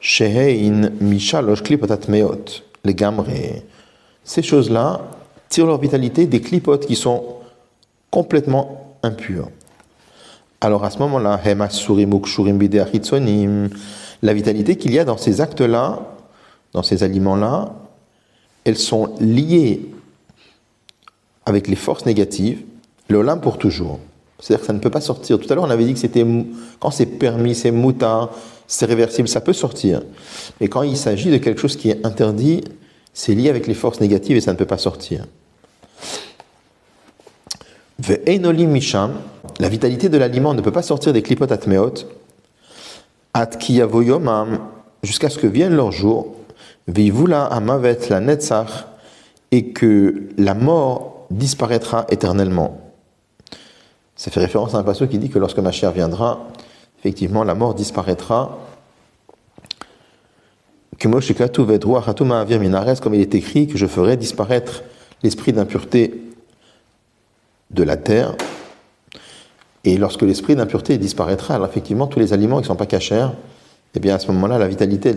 Shehein 0.00 0.90
mishalosh 1.00 1.62
meot, 2.08 2.64
les 2.86 2.94
gamré. 2.94 3.62
Ces 4.24 4.42
choses-là 4.42 5.02
tirent 5.48 5.66
leur 5.66 5.78
vitalité 5.78 6.26
des 6.26 6.40
clipotes 6.40 6.86
qui 6.86 6.96
sont 6.96 7.24
complètement 8.10 8.96
impurs. 9.02 9.48
Alors 10.60 10.84
à 10.84 10.90
ce 10.90 10.98
moment-là, 11.00 11.40
la 14.22 14.34
vitalité 14.34 14.76
qu'il 14.76 14.92
y 14.92 14.98
a 14.98 15.04
dans 15.04 15.18
ces 15.18 15.40
actes-là, 15.40 16.00
dans 16.72 16.82
ces 16.82 17.02
aliments-là, 17.02 17.74
elles 18.64 18.78
sont 18.78 19.14
liées 19.20 19.82
avec 21.44 21.68
les 21.68 21.76
forces 21.76 22.06
négatives, 22.06 22.62
l'olam 23.08 23.40
pour 23.40 23.58
toujours. 23.58 24.00
C'est-à-dire 24.40 24.60
que 24.60 24.66
ça 24.66 24.72
ne 24.72 24.80
peut 24.80 24.90
pas 24.90 25.00
sortir. 25.00 25.38
Tout 25.38 25.50
à 25.50 25.54
l'heure, 25.54 25.64
on 25.64 25.70
avait 25.70 25.84
dit 25.84 25.94
que 25.94 25.98
c'était 25.98 26.26
quand 26.80 26.90
c'est 26.90 27.06
permis, 27.06 27.54
c'est 27.54 27.70
mouta, 27.70 28.30
c'est 28.66 28.86
réversible, 28.86 29.28
ça 29.28 29.40
peut 29.40 29.52
sortir. 29.52 30.02
Mais 30.60 30.68
quand 30.68 30.82
il 30.82 30.96
s'agit 30.96 31.30
de 31.30 31.38
quelque 31.38 31.60
chose 31.60 31.76
qui 31.76 31.90
est 31.90 32.04
interdit, 32.04 32.64
c'est 33.14 33.34
lié 33.34 33.48
avec 33.48 33.66
les 33.66 33.74
forces 33.74 34.00
négatives 34.00 34.36
et 34.36 34.40
ça 34.40 34.52
ne 34.52 34.58
peut 34.58 34.66
pas 34.66 34.78
sortir. 34.78 35.24
misham, 37.98 39.14
la 39.58 39.68
vitalité 39.68 40.08
de 40.08 40.18
l'aliment 40.18 40.54
ne 40.54 40.60
peut 40.60 40.72
pas 40.72 40.82
sortir 40.82 41.12
des 41.12 41.22
klipot 41.22 41.50
atmeot, 41.50 41.94
jusqu'à 45.02 45.30
ce 45.30 45.38
que 45.38 45.46
vienne 45.46 45.74
leur 45.74 45.92
jour, 45.92 46.34
vivula 46.88 47.44
amavet 47.44 47.98
la 48.10 48.20
netzach, 48.20 48.86
et 49.52 49.72
que 49.72 50.28
la 50.36 50.54
mort 50.54 51.26
disparaîtra 51.30 52.06
éternellement. 52.10 52.80
Ça 54.16 54.30
fait 54.30 54.40
référence 54.40 54.74
à 54.74 54.78
un 54.78 54.82
passage 54.82 55.08
qui 55.08 55.18
dit 55.18 55.28
que 55.28 55.38
lorsque 55.38 55.58
ma 55.58 55.72
chère 55.72 55.92
viendra, 55.92 56.48
effectivement, 56.98 57.44
la 57.44 57.54
mort 57.54 57.74
disparaîtra. 57.74 58.58
Comme 61.00 61.20
il 63.14 63.20
est 63.20 63.34
écrit 63.34 63.66
que 63.66 63.76
je 63.76 63.86
ferai 63.86 64.16
disparaître 64.16 64.82
l'esprit 65.22 65.52
d'impureté 65.52 66.22
de 67.70 67.82
la 67.82 67.96
terre 67.96 68.34
et 69.86 69.98
lorsque 69.98 70.22
l'esprit 70.22 70.56
d'impureté 70.56 70.98
disparaîtra, 70.98 71.54
alors 71.54 71.68
effectivement, 71.68 72.08
tous 72.08 72.18
les 72.18 72.32
aliments 72.32 72.56
qui 72.56 72.62
ne 72.62 72.66
sont 72.66 72.76
pas 72.76 72.86
cachers, 72.86 73.28
eh 73.94 74.00
bien 74.00 74.16
à 74.16 74.18
ce 74.18 74.26
moment-là, 74.32 74.58
la 74.58 74.66
vitalité 74.66 75.14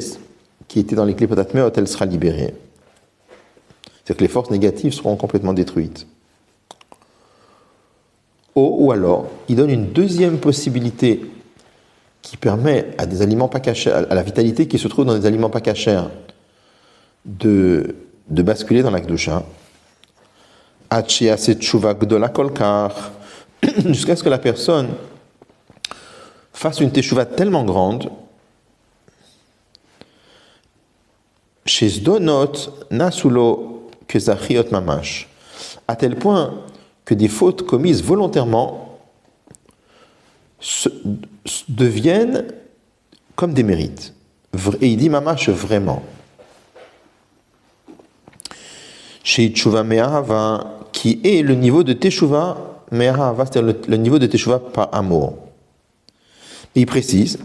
qui 0.67 0.79
était 0.79 0.95
dans 0.95 1.05
les 1.05 1.15
clipotatmeot, 1.15 1.71
elle 1.75 1.87
sera 1.87 2.05
libérée. 2.05 2.53
C'est-à-dire 4.03 4.17
que 4.17 4.21
les 4.21 4.27
forces 4.27 4.51
négatives 4.51 4.93
seront 4.93 5.15
complètement 5.15 5.53
détruites. 5.53 6.07
ou 8.55 8.91
alors, 8.91 9.27
il 9.47 9.55
donne 9.55 9.69
une 9.69 9.87
deuxième 9.87 10.37
possibilité 10.37 11.21
qui 12.21 12.37
permet 12.37 12.95
à 12.97 13.05
des 13.05 13.21
aliments 13.21 13.47
pas 13.47 13.59
cachers, 13.59 13.91
à 13.91 14.13
la 14.13 14.23
vitalité 14.23 14.67
qui 14.67 14.77
se 14.77 14.87
trouve 14.87 15.05
dans 15.05 15.17
des 15.17 15.25
aliments 15.25 15.49
pas 15.49 15.61
cachers, 15.61 16.03
de, 17.25 17.95
de 18.29 18.41
basculer 18.41 18.83
dans 18.83 18.91
la 18.91 19.01
kolkar, 22.29 23.11
jusqu'à 23.85 24.15
ce 24.15 24.23
que 24.23 24.29
la 24.29 24.37
personne 24.37 24.89
fasse 26.53 26.79
une 26.79 26.91
teshuva 26.91 27.25
tellement 27.25 27.63
grande 27.63 28.09
à 35.87 35.95
tel 35.95 36.15
point 36.15 36.53
que 37.05 37.13
des 37.13 37.27
fautes 37.27 37.65
commises 37.65 38.03
volontairement 38.03 38.99
deviennent 41.67 42.45
comme 43.35 43.53
des 43.53 43.63
mérites. 43.63 44.13
Et 44.81 44.87
il 44.87 44.97
dit 44.97 45.09
Mamash 45.09 45.49
vraiment. 45.49 46.03
Chez 49.23 49.49
Tshuva 49.49 49.83
qui 50.91 51.21
est 51.23 51.43
le 51.43 51.55
niveau 51.55 51.83
de 51.83 51.93
Teshuva 51.93 52.69
c'est-à-dire 52.91 53.75
le, 53.87 53.97
niveau 53.97 54.19
de 54.19 54.25
Teshuvah 54.25 54.59
par 54.59 54.89
amour. 54.93 55.37
il 56.75 56.85
précise, 56.85 57.37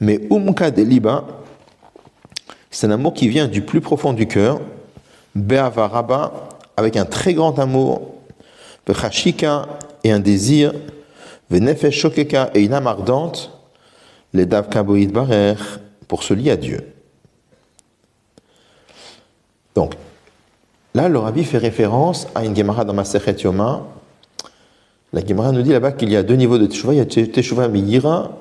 mais 0.00 0.20
Umka 0.30 0.70
Deliba, 0.70 1.24
c'est 2.70 2.86
un 2.86 2.92
amour 2.92 3.14
qui 3.14 3.28
vient 3.28 3.48
du 3.48 3.62
plus 3.62 3.80
profond 3.80 4.12
du 4.12 4.26
cœur, 4.26 4.60
Be'ava 5.34 5.88
Rabba, 5.88 6.32
avec 6.76 6.96
un 6.96 7.04
très 7.04 7.34
grand 7.34 7.58
amour, 7.58 8.14
Bechashika 8.86 9.66
et 10.02 10.10
un 10.10 10.20
désir, 10.20 10.72
Venefesh 11.50 12.00
Shokeka 12.00 12.50
et 12.54 12.62
une 12.62 12.72
âme 12.72 12.86
ardente, 12.86 13.50
les 14.32 14.46
Dav 14.46 14.68
Kaboïd 14.68 15.12
Barer, 15.12 15.54
pour 16.08 16.22
se 16.22 16.34
lier 16.34 16.50
à 16.50 16.56
Dieu. 16.56 16.92
Donc, 19.74 19.94
là, 20.94 21.08
le 21.08 21.18
rabbi 21.18 21.44
fait 21.44 21.58
référence 21.58 22.28
à 22.34 22.44
une 22.44 22.54
Gemara 22.54 22.84
dans 22.84 22.94
Masechet 22.94 23.36
Yoma, 23.42 23.82
la 25.14 25.24
Gemara 25.24 25.52
nous 25.52 25.62
dit 25.62 25.70
là-bas 25.70 25.92
qu'il 25.92 26.10
y 26.10 26.16
a 26.16 26.24
deux 26.24 26.34
niveaux 26.34 26.58
de 26.58 26.66
teshuva. 26.66 26.92
Il 26.92 26.96
y 26.96 27.00
a 27.00 27.06
teshuva 27.06 27.68
miyira, 27.68 28.32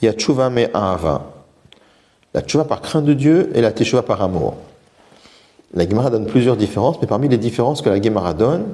il 0.00 0.06
y 0.06 0.08
a 0.08 0.48
me'ava. 0.48 1.32
La 2.32 2.40
teshuva 2.40 2.64
par 2.64 2.80
crainte 2.80 3.04
de 3.04 3.12
Dieu 3.12 3.50
et 3.54 3.60
la 3.60 3.72
teshuva 3.72 4.02
par 4.02 4.22
amour. 4.22 4.54
La 5.74 5.86
Gemara 5.86 6.08
donne 6.08 6.24
plusieurs 6.24 6.56
différences, 6.56 6.96
mais 7.02 7.06
parmi 7.06 7.28
les 7.28 7.36
différences 7.36 7.82
que 7.82 7.90
la 7.90 8.00
Gemara 8.00 8.32
donne, 8.32 8.64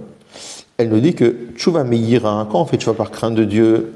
elle 0.78 0.88
nous 0.88 1.00
dit 1.00 1.14
que 1.14 1.24
teshuva 1.54 1.84
miyira, 1.84 2.48
quand 2.50 2.60
on 2.60 2.66
fait 2.66 2.76
teshuva 2.78 2.96
par 2.96 3.10
crainte 3.10 3.34
de 3.34 3.44
Dieu, 3.44 3.94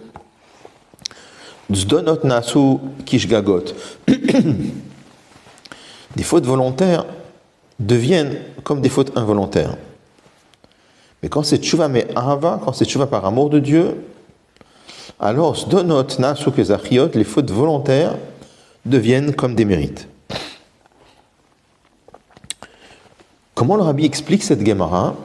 zdonot 1.72 2.24
nasu 2.24 2.78
des 6.16 6.22
fautes 6.22 6.46
volontaires 6.46 7.04
deviennent 7.78 8.38
comme 8.64 8.80
des 8.80 8.88
fautes 8.88 9.16
involontaires. 9.16 9.76
Mais 11.22 11.28
quand 11.28 11.42
c'est 11.42 11.58
tchouva 11.58 11.88
mais 11.88 12.06
ahava, 12.16 12.60
quand 12.64 12.72
c'est 12.72 12.84
tchouva 12.84 13.06
par 13.06 13.24
amour 13.24 13.50
de 13.50 13.58
Dieu, 13.58 14.04
alors 15.20 15.66
donot 15.66 16.06
les 17.14 17.24
fautes 17.24 17.50
volontaires 17.50 18.14
deviennent 18.86 19.34
comme 19.34 19.54
des 19.54 19.64
mérites. 19.64 20.08
Comment 23.54 23.76
le 23.76 23.82
rabbi 23.82 24.04
explique 24.04 24.44
cette 24.44 24.64
Gemara? 24.64 25.16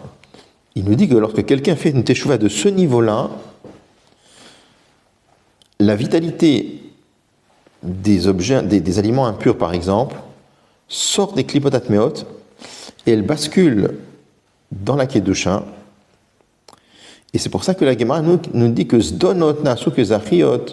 Il 0.75 0.85
nous 0.85 0.95
dit 0.95 1.07
que 1.07 1.15
lorsque 1.15 1.45
quelqu'un 1.45 1.75
fait 1.75 1.91
une 1.91 2.03
teshuva 2.03 2.37
de 2.37 2.47
ce 2.47 2.67
niveau-là, 2.67 3.29
la 5.79 5.95
vitalité 5.95 6.81
des 7.83 8.27
objets, 8.27 8.63
des, 8.63 8.99
aliments 8.99 9.27
impurs 9.27 9.57
par 9.57 9.73
exemple, 9.73 10.15
sort 10.87 11.33
des 11.33 11.43
clipotatmeot 11.43 12.13
et 13.05 13.11
elle 13.11 13.23
bascule 13.23 13.95
dans 14.71 14.95
la 14.95 15.05
kedusha 15.05 15.65
et 17.33 17.39
c'est 17.39 17.49
pour 17.49 17.63
ça 17.63 17.73
que 17.73 17.83
la 17.83 17.97
Gemara 17.97 18.21
nous, 18.21 18.67
dit 18.69 18.85
que 18.85 18.99
zdonot 18.99 19.55
que 19.95 20.03
zachiot, 20.03 20.65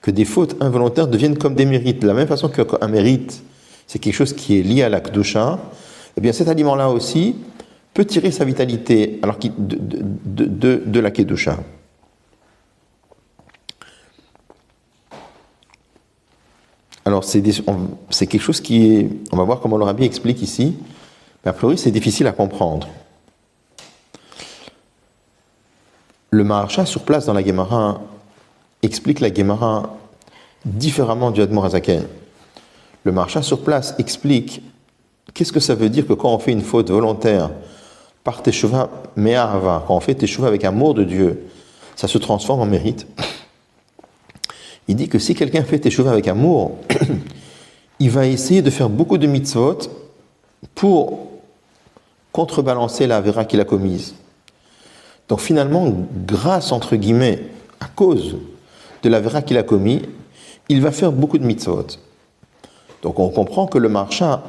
que 0.00 0.10
des 0.10 0.24
fautes 0.24 0.56
involontaires 0.60 1.06
deviennent 1.06 1.36
comme 1.36 1.54
des 1.54 1.66
mérites. 1.66 2.00
De 2.00 2.06
la 2.06 2.14
même 2.14 2.28
façon 2.28 2.48
qu'un 2.48 2.88
mérite 2.88 3.42
c'est 3.86 3.98
quelque 3.98 4.14
chose 4.14 4.34
qui 4.34 4.58
est 4.58 4.62
lié 4.62 4.82
à 4.82 4.90
la 4.90 5.00
Kedusha, 5.00 5.58
eh 6.16 6.20
bien 6.20 6.32
cet 6.32 6.48
aliment-là 6.48 6.90
aussi 6.90 7.36
peut 7.98 8.04
tirer 8.04 8.30
sa 8.30 8.44
vitalité 8.44 9.18
alors 9.24 9.38
de, 9.40 10.76
de, 10.86 11.00
la 11.00 11.10
Kedusha. 11.10 11.58
Alors 17.04 17.24
c'est 17.24 17.42
quelque 18.28 18.38
chose 18.38 18.60
qui 18.60 18.86
est, 18.86 19.10
on 19.32 19.36
va 19.36 19.42
voir 19.42 19.58
comment 19.58 19.76
le 19.76 20.04
explique 20.04 20.42
ici, 20.42 20.76
mais 21.44 21.50
a 21.50 21.52
priori 21.52 21.76
c'est 21.76 21.90
difficile 21.90 22.28
à 22.28 22.32
comprendre. 22.32 22.86
Le 26.30 26.44
Maharsha 26.44 26.86
sur 26.86 27.02
place 27.02 27.26
dans 27.26 27.34
la 27.34 27.44
Gemara 27.44 28.00
explique 28.80 29.18
la 29.18 29.34
Gemara 29.34 29.98
différemment 30.64 31.32
du 31.32 31.42
Admor 31.42 31.64
Azaken. 31.64 32.04
Le 33.02 33.10
Maharsha 33.10 33.42
sur 33.42 33.64
place 33.64 33.96
explique 33.98 34.62
qu'est-ce 35.34 35.52
que 35.52 35.58
ça 35.58 35.74
veut 35.74 35.88
dire 35.88 36.06
que 36.06 36.12
quand 36.12 36.32
on 36.32 36.38
fait 36.38 36.52
une 36.52 36.62
faute 36.62 36.92
volontaire 36.92 37.50
par 38.28 38.42
Teshuvah 38.42 38.90
Me'ahava, 39.16 39.84
quand 39.86 39.96
on 39.96 40.00
fait 40.00 40.14
Teshuvah 40.14 40.48
avec 40.48 40.62
amour 40.62 40.92
de 40.92 41.02
Dieu, 41.02 41.46
ça 41.96 42.08
se 42.08 42.18
transforme 42.18 42.60
en 42.60 42.66
mérite. 42.66 43.06
Il 44.86 44.96
dit 44.96 45.08
que 45.08 45.18
si 45.18 45.34
quelqu'un 45.34 45.62
fait 45.62 45.78
Teshuvah 45.78 46.10
avec 46.10 46.28
amour, 46.28 46.76
il 47.98 48.10
va 48.10 48.26
essayer 48.26 48.60
de 48.60 48.68
faire 48.68 48.90
beaucoup 48.90 49.16
de 49.16 49.26
mitzvot 49.26 49.78
pour 50.74 51.20
contrebalancer 52.30 53.06
la 53.06 53.22
vera 53.22 53.46
qu'il 53.46 53.60
a 53.62 53.64
commise. 53.64 54.14
Donc 55.30 55.40
finalement, 55.40 55.90
grâce 56.26 56.70
entre 56.70 56.96
guillemets, 56.96 57.44
à 57.80 57.86
cause 57.86 58.36
de 59.02 59.08
la 59.08 59.20
vera 59.20 59.40
qu'il 59.40 59.56
a 59.56 59.62
commis, 59.62 60.02
il 60.68 60.82
va 60.82 60.92
faire 60.92 61.12
beaucoup 61.12 61.38
de 61.38 61.46
mitzvot. 61.46 61.86
Donc 63.00 63.20
on 63.20 63.30
comprend 63.30 63.66
que 63.66 63.78
le 63.78 63.88
marchand 63.88 64.42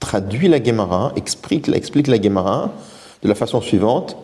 traduit 0.00 0.48
la 0.48 0.64
Gemara, 0.64 1.12
explique, 1.14 1.68
explique 1.68 2.06
la 2.06 2.18
Gemara 2.18 2.72
de 3.22 3.28
la 3.28 3.34
façon 3.34 3.60
suivante. 3.60 4.16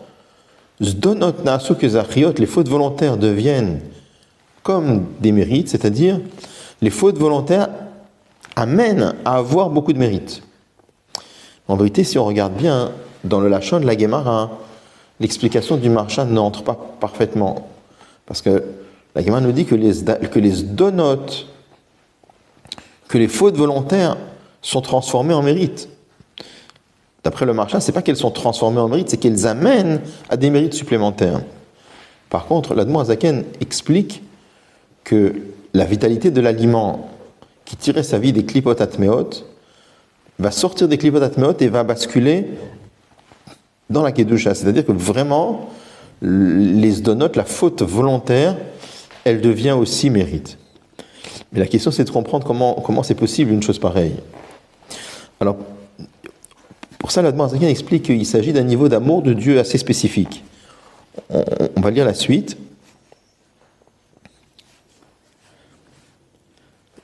Les 0.79 2.45
fautes 2.45 2.69
volontaires 2.69 3.17
deviennent 3.17 3.81
comme 4.63 5.05
des 5.19 5.31
mérites, 5.31 5.69
c'est-à-dire 5.69 6.19
les 6.81 6.89
fautes 6.89 7.17
volontaires 7.17 7.69
amènent 8.55 9.15
à 9.25 9.35
avoir 9.35 9.69
beaucoup 9.69 9.93
de 9.93 9.99
mérites. 9.99 10.43
En 11.67 11.75
vérité, 11.75 12.03
si 12.03 12.17
on 12.17 12.25
regarde 12.25 12.53
bien 12.53 12.91
dans 13.23 13.39
le 13.39 13.49
Lachon 13.49 13.79
de 13.79 13.85
la 13.85 13.97
Gemara, 13.97 14.51
l'explication 15.19 15.77
du 15.77 15.89
marchand 15.89 16.25
n'entre 16.25 16.63
pas 16.63 16.77
parfaitement. 16.99 17.67
Parce 18.25 18.41
que 18.41 18.63
la 19.15 19.23
Gemara 19.23 19.41
nous 19.41 19.51
dit 19.51 19.65
que 19.65 19.75
les, 19.75 20.03
que 20.03 20.39
que 23.07 23.17
les 23.17 23.27
fautes 23.27 23.57
volontaires 23.57 24.17
sont 24.61 24.81
transformées 24.81 25.33
en 25.33 25.41
mérites. 25.41 25.89
D'après 27.23 27.45
le 27.45 27.53
marchand, 27.53 27.79
c'est 27.79 27.91
pas 27.91 28.01
qu'elles 28.01 28.15
sont 28.15 28.31
transformées 28.31 28.79
en 28.79 28.87
mérites, 28.87 29.09
c'est 29.09 29.17
qu'elles 29.17 29.45
amènent 29.45 30.01
à 30.29 30.37
des 30.37 30.49
mérites 30.49 30.73
supplémentaires. 30.73 31.41
Par 32.29 32.45
contre, 32.45 32.75
l'Admo 32.75 32.99
Azaken 32.99 33.43
explique 33.59 34.23
que 35.03 35.35
la 35.73 35.85
vitalité 35.85 36.31
de 36.31 36.41
l'aliment 36.41 37.09
qui 37.65 37.75
tirait 37.75 38.03
sa 38.03 38.19
vie 38.19 38.33
des 38.33 38.45
clipot 38.45 38.81
atmeot 38.81 39.29
va 40.39 40.51
sortir 40.51 40.87
des 40.87 40.97
clipot 40.97 41.21
atmeot 41.21 41.55
et 41.59 41.67
va 41.67 41.83
basculer 41.83 42.47
dans 43.89 44.03
la 44.03 44.11
kedusha. 44.11 44.55
C'est-à-dire 44.55 44.85
que 44.85 44.91
vraiment, 44.91 45.69
les 46.21 47.01
donotes, 47.01 47.35
la 47.35 47.45
faute 47.45 47.81
volontaire, 47.81 48.55
elle 49.23 49.41
devient 49.41 49.71
aussi 49.71 50.09
mérite. 50.09 50.57
Mais 51.51 51.59
la 51.59 51.67
question, 51.67 51.91
c'est 51.91 52.03
de 52.03 52.09
comprendre 52.09 52.45
comment, 52.45 52.75
comment 52.75 53.03
c'est 53.03 53.15
possible 53.15 53.51
une 53.51 53.63
chose 53.63 53.79
pareille. 53.79 54.15
Alors, 55.39 55.57
pour 57.09 57.49
ça, 57.49 57.67
explique 57.67 58.03
qu'il 58.03 58.23
s'agit 58.23 58.53
d'un 58.53 58.61
niveau 58.61 58.87
d'amour 58.87 59.23
de 59.23 59.33
Dieu 59.33 59.59
assez 59.59 59.79
spécifique. 59.79 60.43
On, 61.31 61.81
va 61.81 61.89
lire 61.89 62.05
la 62.05 62.13
suite. 62.13 62.55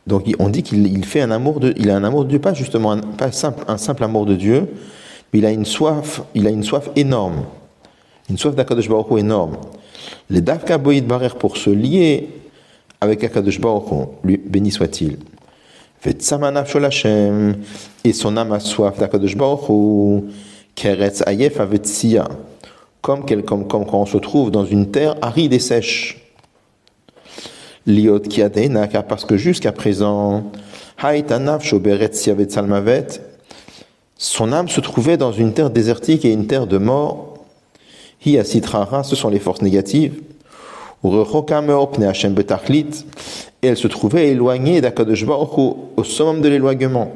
Donc, 0.06 0.32
on 0.38 0.50
dit 0.50 0.62
qu'il 0.62 1.06
fait 1.06 1.22
un 1.22 1.32
amour 1.32 1.60
il 1.76 1.90
a 1.90 1.96
un 1.96 2.04
amour 2.04 2.24
de 2.24 2.30
Dieu, 2.30 2.40
pas 2.40 2.54
justement 2.54 2.92
un, 2.92 3.32
simple, 3.32 4.04
amour 4.04 4.28
de 4.28 4.36
Dieu, 4.36 4.70
mais 5.34 5.40
il 5.40 5.46
a 5.48 5.50
une 5.50 5.66
soif, 5.66 6.22
il 6.36 6.46
a 6.46 6.52
une 6.52 6.62
soif 6.62 6.92
énorme, 6.96 7.44
une 8.30 8.38
soif 8.38 8.54
d'Akadosh 8.54 8.88
Baruch 8.88 9.18
énorme. 9.18 9.58
Les 10.30 10.42
Dafka 10.42 10.78
Boïd 10.78 11.08
Barer 11.08 11.30
pour 11.30 11.58
se 11.58 11.72
lier 11.72 12.30
avec 13.02 13.24
Akadosh 13.24 13.60
Baruch 13.60 14.08
lui 14.24 14.38
béni 14.38 14.70
soit-il. 14.70 15.18
Et 16.04 16.14
son 18.14 18.38
âme 18.38 18.52
a 18.52 18.60
soif 18.60 19.00
d'Akadosh 19.00 19.36
Baruch 19.36 20.24
Keretz 20.76 21.24
Ayef 21.26 21.60
Avetsia. 21.60 22.28
Comme, 23.02 23.26
comme, 23.26 23.44
comme 23.44 23.66
quand 23.66 23.94
on 23.94 24.06
se 24.06 24.18
trouve 24.18 24.52
dans 24.52 24.66
une 24.66 24.92
terre 24.92 25.16
aride 25.22 25.54
et 25.54 25.60
sèche. 25.60 26.22
Liot 27.88 28.22
Kiadena, 28.22 28.88
car 28.88 29.06
parce 29.06 29.26
que 29.26 29.38
jusqu'à 29.38 29.72
présent, 29.72 30.52
Haïtanav 30.98 31.64
Shoberetsia 31.64 32.34
Vetsalmavet, 32.34 33.08
son 34.18 34.54
âme 34.54 34.70
se 34.70 34.82
trouvait 34.82 35.18
dans 35.18 35.32
une 35.32 35.54
terre 35.54 35.70
désertique 35.70 36.26
et 36.26 36.32
une 36.32 36.48
terre 36.48 36.68
de 36.68 36.78
mort. 36.78 37.46
Hiasitrara, 38.26 39.04
ce 39.04 39.16
sont 39.16 39.30
les 39.30 39.40
forces 39.40 39.62
négatives. 39.62 40.22
Et 43.62 43.68
elle 43.68 43.78
se 43.78 43.88
trouvait 43.88 44.30
éloignée 44.30 44.82
d'Akadosh 44.82 45.26
au 45.28 46.04
summum 46.04 46.42
de 46.42 46.50
l'éloignement. 46.50 47.12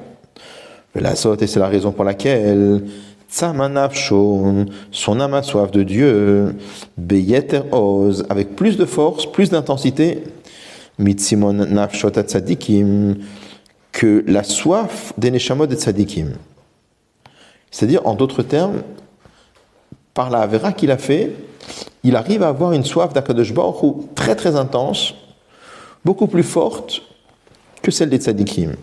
Et 0.95 1.47
c'est 1.47 1.59
la 1.59 1.67
raison 1.67 1.91
pour 1.91 2.03
laquelle 2.03 2.83
son 3.29 3.59
âme 3.59 5.33
a 5.33 5.43
soif 5.43 5.71
de 5.71 5.83
Dieu, 5.83 6.55
Beyeter 6.97 7.61
Oz, 7.71 8.25
avec 8.29 8.55
plus 8.55 8.75
de 8.75 8.85
force, 8.85 9.31
plus 9.31 9.51
d'intensité, 9.51 10.23
Mitsimon 10.97 11.53
Nafshot 11.53 12.09
Tzadikim, 12.09 13.15
que 13.91 14.23
la 14.27 14.43
soif 14.43 15.13
des 15.17 15.29
Neshamot 15.31 15.67
de 15.67 15.75
Tzadikim. 15.75 16.33
C'est-à-dire, 17.69 18.05
en 18.05 18.15
d'autres 18.15 18.41
termes, 18.41 18.81
par 20.13 20.29
la 20.29 20.41
Avera 20.41 20.73
qu'il 20.73 20.91
a 20.91 20.97
fait, 20.97 21.35
il 22.03 22.15
arrive 22.15 22.43
à 22.43 22.49
avoir 22.49 22.73
une 22.73 22.83
soif 22.83 23.13
d'Akadosh 23.13 23.53
très 24.15 24.35
très 24.35 24.55
intense, 24.55 25.13
beaucoup 26.05 26.27
plus 26.27 26.43
forte 26.43 27.01
que 27.81 27.91
celle 27.91 28.09
des 28.09 28.17
tzadikim. 28.17 28.75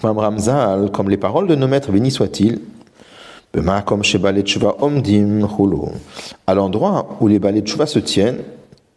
Comme 0.00 0.18
Ramzal, 0.18 0.90
comme 0.90 1.10
les 1.10 1.16
paroles 1.16 1.46
de 1.46 1.54
nos 1.54 1.68
maîtres, 1.68 1.92
bénis 1.92 2.10
soit-il, 2.10 2.60
à 6.46 6.54
l'endroit 6.54 7.16
où 7.20 7.28
les 7.28 7.38
balais 7.38 7.62
de 7.62 7.68
se 7.68 7.98
tiennent, 7.98 8.42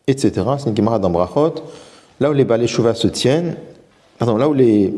etc. 0.07 0.31
C'est 0.59 0.69
une 0.69 0.75
camarade 0.75 1.01
dans 1.01 1.09
Brachot, 1.09 1.55
là 2.19 2.29
où 2.29 2.33
les 2.33 2.45
balais 2.45 2.67
de 2.67 2.93
se 2.93 3.07
tiennent, 3.07 3.55
pardon, 4.19 4.37
là 4.37 4.47
où 4.47 4.53
les, 4.53 4.93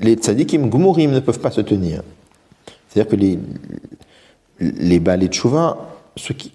les 0.00 0.14
tzadikim 0.14 0.68
ne 0.68 1.20
peuvent 1.20 1.40
pas 1.40 1.50
se 1.50 1.60
tenir. 1.62 2.02
C'est-à-dire 2.88 3.10
que 3.10 3.16
les, 3.16 3.38
les 4.60 5.00
balais 5.00 5.28
de 5.28 5.34
ceux 6.16 6.34
qui 6.34 6.52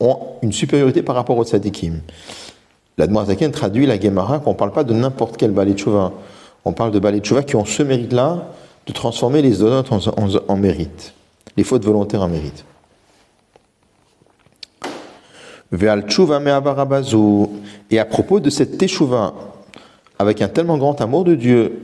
ont 0.00 0.18
une 0.42 0.52
supériorité 0.52 1.02
par 1.02 1.14
rapport 1.14 1.36
aux 1.36 1.44
tzadikim. 1.44 2.00
La 2.98 3.06
Zaken 3.24 3.50
traduit 3.52 3.86
la 3.86 3.98
Gemara 3.98 4.38
qu'on 4.38 4.50
ne 4.50 4.56
parle 4.56 4.72
pas 4.72 4.84
de 4.84 4.92
n'importe 4.92 5.36
quel 5.36 5.50
balai 5.50 5.74
de 5.74 5.84
On 6.64 6.72
parle 6.72 6.90
de 6.90 6.98
balai 6.98 7.20
de 7.20 7.40
qui 7.40 7.56
ont 7.56 7.64
ce 7.64 7.82
mérite-là 7.82 8.48
de 8.86 8.92
transformer 8.92 9.42
les 9.42 9.58
donotes 9.58 9.90
en, 9.92 10.00
en, 10.48 10.56
mérite, 10.56 11.14
les 11.56 11.64
fautes 11.64 11.84
volontaires 11.84 12.22
en 12.22 12.28
mérite. 12.28 12.64
Et 17.90 17.98
à 17.98 18.04
propos 18.04 18.40
de 18.40 18.50
cette 18.50 18.76
teshuva, 18.76 19.34
avec 20.18 20.42
un 20.42 20.48
tellement 20.48 20.76
grand 20.76 21.00
amour 21.00 21.24
de 21.24 21.34
Dieu, 21.34 21.80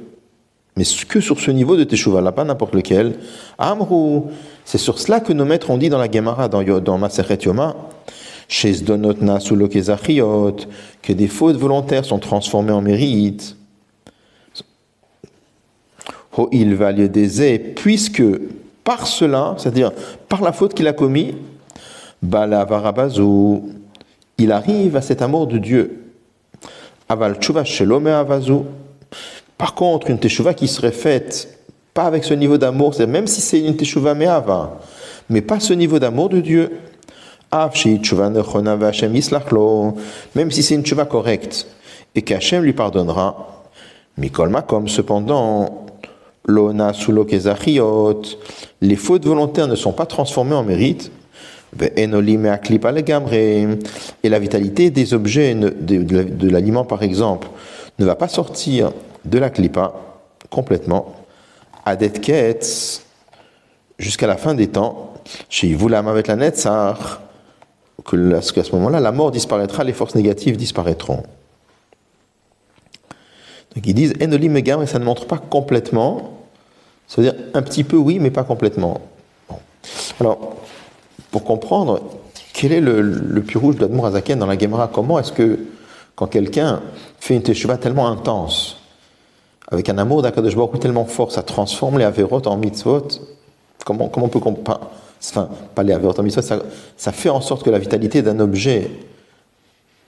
mais 0.77 0.85
que 1.09 1.21
sur 1.21 1.41
ce 1.41 1.51
niveau 1.51 1.77
de 1.77 1.85
teshuva, 1.85 2.21
là, 2.21 2.33
pas 2.33 2.45
n'importe 2.45 2.75
lequel, 2.75 3.15
Amrou, 3.57 4.31
c'est 4.69 4.77
sur 4.77 4.99
cela 4.99 5.21
que 5.21 5.33
nos 5.33 5.47
maîtres 5.47 5.71
ont 5.71 5.79
dit 5.79 5.89
dans 5.89 5.97
la 5.97 6.11
Gemara, 6.11 6.47
dans, 6.47 6.63
dans 6.63 6.99
Maseret 6.99 7.39
Yoma, 7.41 7.75
chez 8.49 8.75
Zdonot 8.75 9.15
que 9.15 11.13
des 11.15 11.27
fautes 11.27 11.57
volontaires 11.57 12.05
sont 12.05 12.19
transformées 12.19 12.73
en 12.73 12.83
mérite. 12.83 13.57
il 16.53 16.77
des 17.09 17.59
puisque 17.59 18.23
par 18.85 19.07
cela, 19.07 19.55
c'est-à-dire 19.57 19.91
par 20.29 20.43
la 20.43 20.53
faute 20.53 20.75
qu'il 20.75 20.87
a 20.87 20.93
commis, 20.93 21.35
il 24.37 24.53
arrive 24.53 24.97
à 24.97 25.01
cet 25.01 25.23
amour 25.23 25.47
de 25.47 25.57
Dieu. 25.57 26.13
Aval 27.09 27.39
Par 29.57 29.75
contre, 29.75 30.11
une 30.11 30.19
teshuva 30.19 30.53
qui 30.53 30.69
serait 30.69 30.93
faite 30.93 31.58
pas 31.95 32.05
avec 32.05 32.25
ce 32.25 32.35
niveau 32.35 32.59
d'amour, 32.59 32.95
même 33.07 33.27
si 33.27 33.41
c'est 33.41 33.61
une 33.61 33.77
teshuva 33.77 34.15
me'ava, 34.15 34.81
mais 35.31 35.41
pas 35.41 35.61
ce 35.61 35.73
niveau 35.73 35.99
d'amour 35.99 36.29
de 36.29 36.41
Dieu. 36.41 36.71
Même 37.51 37.71
si 40.51 40.63
c'est 40.63 40.75
une 40.75 40.83
teshuva 40.83 41.07
correcte 41.07 41.67
et 42.15 42.23
qu'Hachem 42.23 42.63
lui 42.63 42.73
pardonnera, 42.73 43.65
Mikolma 44.19 44.63
comme 44.63 44.89
cependant, 44.89 45.87
l'ona 46.45 46.93
sulo 46.93 47.27
les 48.81 48.97
fautes 48.97 49.25
volontaires 49.25 49.69
ne 49.69 49.77
sont 49.77 49.93
pas 49.93 50.07
transformées 50.07 50.55
en 50.55 50.65
mérite, 50.65 51.11
et 51.81 52.07
la 54.29 54.39
vitalité 54.39 54.91
des 54.91 55.15
objets 55.15 55.55
de, 55.55 56.49
l'aliment, 56.49 56.85
par 56.85 57.03
exemple, 57.03 57.49
ne 57.99 58.05
va 58.07 58.15
pas 58.15 58.29
sortir 58.29 58.93
de 59.25 59.39
la 59.39 59.51
klipa 59.51 59.95
complètement, 60.51 61.15
adetket, 61.89 63.03
jusqu'à 63.99 64.27
la 64.27 64.37
fin 64.37 64.55
des 64.55 64.69
temps, 64.69 65.15
chez 65.49 65.75
Vulam 65.75 66.09
avec 66.09 66.27
la 66.27 66.37
Netzar, 66.37 67.21
qu'à 68.05 68.65
ce 68.65 68.75
moment-là, 68.77 69.01
la 69.01 69.13
mort 69.13 69.31
disparaîtra, 69.31 69.85
les 69.85 69.93
forces 69.93 70.15
négatives 70.15 70.57
disparaîtront. 70.57 71.23
Donc 73.75 73.87
ils 73.87 73.95
disent 73.95 74.15
Enolim 74.21 74.57
et 74.57 74.87
ça 74.87 74.99
ne 74.99 75.05
montre 75.05 75.27
pas 75.27 75.39
complètement, 75.39 76.39
ça 77.07 77.21
veut 77.21 77.31
dire 77.31 77.41
un 77.55 77.63
petit 77.63 77.85
peu 77.85 77.97
oui, 77.97 78.19
mais 78.19 78.31
pas 78.31 78.45
complètement. 78.45 79.01
Alors, 80.21 80.57
pour 81.31 81.45
comprendre 81.45 82.01
quel 82.53 82.73
est 82.73 82.81
le, 82.81 83.01
le 83.01 83.43
plus 83.43 83.59
rouge 83.59 83.77
d'Admour 83.77 84.07
Azaken 84.07 84.39
dans 84.39 84.47
la 84.47 84.59
Gemara, 84.59 84.89
comment 84.93 85.19
est-ce 85.19 85.33
que 85.33 85.59
quand 86.17 86.27
quelqu'un 86.27 86.83
fait 87.21 87.37
une 87.37 87.43
teshuva 87.43 87.77
tellement 87.77 88.09
intense, 88.09 88.78
avec 89.71 89.89
un 89.89 89.99
amour 89.99 90.23
d'Akadosh 90.23 90.57
Baruch 90.57 90.81
tellement 90.81 91.05
fort, 91.05 91.31
ça 91.31 91.43
transforme 91.43 91.99
les 91.99 92.05
averot 92.05 92.43
en 92.47 92.57
mitzvot, 92.57 93.09
comment, 93.85 94.09
comment 94.09 94.27
on 94.27 94.31
peut 94.31 94.41
comprendre 94.41 94.91
Enfin, 95.21 95.49
pas 95.75 95.83
les 95.83 95.93
averot 95.93 96.19
en 96.19 96.23
mitzvot, 96.23 96.43
ça, 96.43 96.63
ça 96.97 97.13
fait 97.13 97.29
en 97.29 97.41
sorte 97.41 97.65
que 97.65 97.71
la 97.71 97.79
vitalité 97.79 98.23
d'un 98.23 98.41
objet 98.41 98.91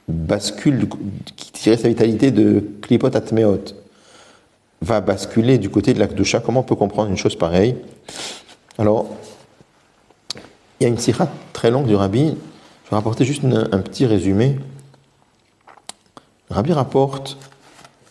bascule, 0.08 0.88
qui 1.36 1.52
tirait 1.52 1.76
sa 1.76 1.88
vitalité 1.88 2.30
de 2.30 2.64
klipot 2.80 3.14
atmeot, 3.14 3.64
va 4.82 5.00
basculer 5.00 5.58
du 5.58 5.68
côté 5.68 5.92
de 5.92 5.98
l'akdusha. 5.98 6.40
Comment 6.40 6.60
on 6.60 6.64
peut 6.64 6.74
comprendre 6.74 7.10
une 7.10 7.16
chose 7.16 7.36
pareille? 7.36 7.76
Alors, 8.78 9.08
il 10.78 10.84
y 10.84 10.86
a 10.86 10.88
une 10.88 10.98
sira 10.98 11.28
très 11.52 11.70
longue 11.70 11.86
du 11.86 11.94
rabbi. 11.94 12.28
Je 12.84 12.90
vais 12.90 12.96
rapporter 12.96 13.26
juste 13.26 13.44
un 13.44 13.78
petit 13.78 14.06
résumé. 14.06 14.56
Le 16.48 16.54
rabbi 16.54 16.72
rapporte 16.72 17.36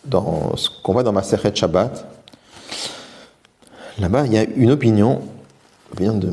dans 0.09 0.55
ce 0.55 0.69
qu'on 0.83 0.93
voit 0.93 1.03
dans 1.03 1.13
ma 1.13 1.23
Sechet 1.23 1.55
Shabbat. 1.55 2.05
Là-bas, 3.99 4.25
il 4.25 4.33
y 4.33 4.37
a 4.37 4.43
une 4.43 4.71
opinion, 4.71 5.21
opinion 5.91 6.17
de, 6.17 6.29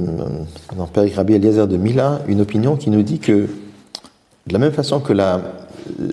dans 0.76 0.86
Père 0.86 1.08
Rabbi 1.14 1.34
Eliezer 1.34 1.66
de 1.66 1.76
Mila, 1.76 2.20
une 2.28 2.40
opinion 2.40 2.76
qui 2.76 2.90
nous 2.90 3.02
dit 3.02 3.18
que 3.18 3.48
de 4.46 4.52
la 4.52 4.58
même 4.58 4.72
façon 4.72 5.00
que 5.00 5.12
la, 5.12 5.40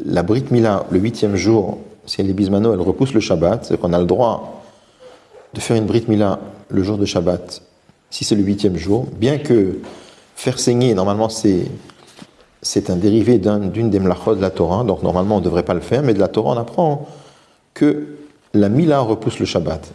la 0.05 0.23
Brit 0.23 0.45
Mila, 0.51 0.85
le 0.89 0.99
huitième 0.99 1.35
jour, 1.35 1.77
si 2.05 2.21
elle 2.21 2.29
est 2.29 2.33
bismano, 2.33 2.73
elle 2.73 2.81
repousse 2.81 3.13
le 3.13 3.19
Shabbat, 3.19 3.65
c'est 3.65 3.79
qu'on 3.79 3.93
a 3.93 3.99
le 3.99 4.05
droit 4.05 4.63
de 5.53 5.59
faire 5.59 5.77
une 5.77 5.85
Brit 5.85 6.05
Mila 6.07 6.39
le 6.69 6.83
jour 6.83 6.97
de 6.97 7.05
Shabbat, 7.05 7.61
si 8.09 8.23
c'est 8.23 8.35
le 8.35 8.43
huitième 8.43 8.77
jour, 8.77 9.07
bien 9.17 9.37
que 9.37 9.79
faire 10.35 10.59
saigner, 10.59 10.93
normalement, 10.95 11.29
c'est, 11.29 11.69
un 12.89 12.95
dérivé 12.95 13.37
d'une 13.37 13.89
des 13.89 13.99
mlachot 13.99 14.35
de 14.35 14.41
la 14.41 14.49
Torah, 14.49 14.83
donc 14.83 15.03
normalement 15.03 15.35
on 15.37 15.39
ne 15.39 15.45
devrait 15.45 15.63
pas 15.63 15.73
le 15.73 15.81
faire, 15.81 16.01
mais 16.01 16.13
de 16.13 16.19
la 16.19 16.27
Torah 16.27 16.55
on 16.55 16.57
apprend 16.57 17.07
que 17.73 18.07
la 18.53 18.69
Mila 18.69 18.99
repousse 18.99 19.39
le 19.39 19.45
Shabbat. 19.45 19.93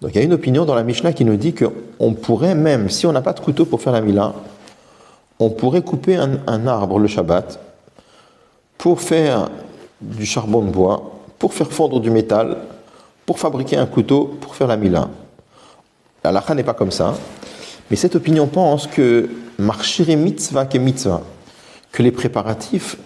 Donc 0.00 0.12
il 0.14 0.16
y 0.16 0.20
a 0.20 0.24
une 0.24 0.32
opinion 0.32 0.64
dans 0.64 0.74
la 0.74 0.84
Mishnah 0.84 1.12
qui 1.12 1.24
nous 1.24 1.36
dit 1.36 1.54
qu'on 1.54 2.14
pourrait 2.14 2.54
même, 2.54 2.88
si 2.88 3.06
on 3.06 3.12
n'a 3.12 3.22
pas 3.22 3.32
de 3.32 3.40
couteau 3.40 3.64
pour 3.64 3.80
faire 3.80 3.92
la 3.92 4.00
Mila, 4.00 4.34
on 5.40 5.50
pourrait 5.50 5.82
couper 5.82 6.16
un, 6.16 6.66
arbre 6.66 6.98
le 6.98 7.08
Shabbat 7.08 7.60
pour 8.76 9.00
faire 9.00 9.50
du 10.00 10.24
charbon 10.24 10.62
de 10.62 10.70
bois, 10.70 11.18
pour 11.38 11.52
faire 11.52 11.70
fondre 11.70 12.00
du 12.00 12.10
métal, 12.10 12.58
pour 13.26 13.38
fabriquer 13.38 13.76
un 13.76 13.86
couteau, 13.86 14.36
pour 14.40 14.54
faire 14.54 14.68
la 14.68 14.76
Mila. 14.76 15.08
La 16.24 16.32
lacha 16.32 16.54
n'est 16.54 16.64
pas 16.64 16.74
comme 16.74 16.90
ça, 16.90 17.14
mais 17.90 17.96
cette 17.96 18.16
opinion 18.16 18.46
pense 18.46 18.86
que 18.86 19.28
marcher 19.58 20.14
mitzvah 20.16 20.66
que 20.66 20.78
mitzvah, 20.78 21.22
que 21.92 22.02
les 22.02 22.12
préparatifs 22.12 22.96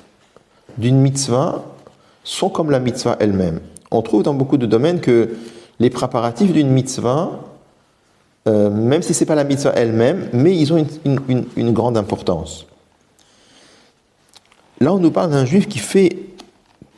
d'une 0.76 0.98
mitzvah 0.98 1.64
sont 2.24 2.50
comme 2.50 2.70
la 2.70 2.80
mitzvah 2.80 3.16
elle-même. 3.20 3.60
On 3.92 4.02
trouve 4.02 4.22
dans 4.22 4.34
beaucoup 4.34 4.56
de 4.56 4.66
domaines 4.66 5.00
que 5.00 5.30
les 5.78 5.90
préparatifs 5.90 6.52
d'une 6.52 6.70
mitzvah 6.70 7.30
euh, 8.48 8.70
même 8.70 9.02
si 9.02 9.14
ce 9.14 9.20
n'est 9.20 9.26
pas 9.26 9.34
la 9.34 9.44
mitzvah 9.44 9.72
elle-même, 9.76 10.28
mais 10.32 10.56
ils 10.56 10.72
ont 10.72 10.84
une, 11.04 11.72
grande 11.72 11.96
importance. 11.96 12.66
Là, 14.80 14.92
on 14.92 14.98
nous 14.98 15.12
parle 15.12 15.30
d'un 15.30 15.44
juif 15.44 15.68
qui 15.68 15.78
fait, 15.78 16.16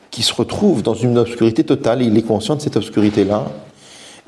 qui 0.09 0.23
se 0.23 0.33
retrouve 0.33 0.81
dans 0.81 0.95
une 0.95 1.17
obscurité 1.19 1.63
totale, 1.63 2.01
et 2.01 2.05
il 2.05 2.17
est 2.17 2.23
conscient 2.23 2.55
de 2.55 2.61
cette 2.61 2.77
obscurité-là, 2.77 3.45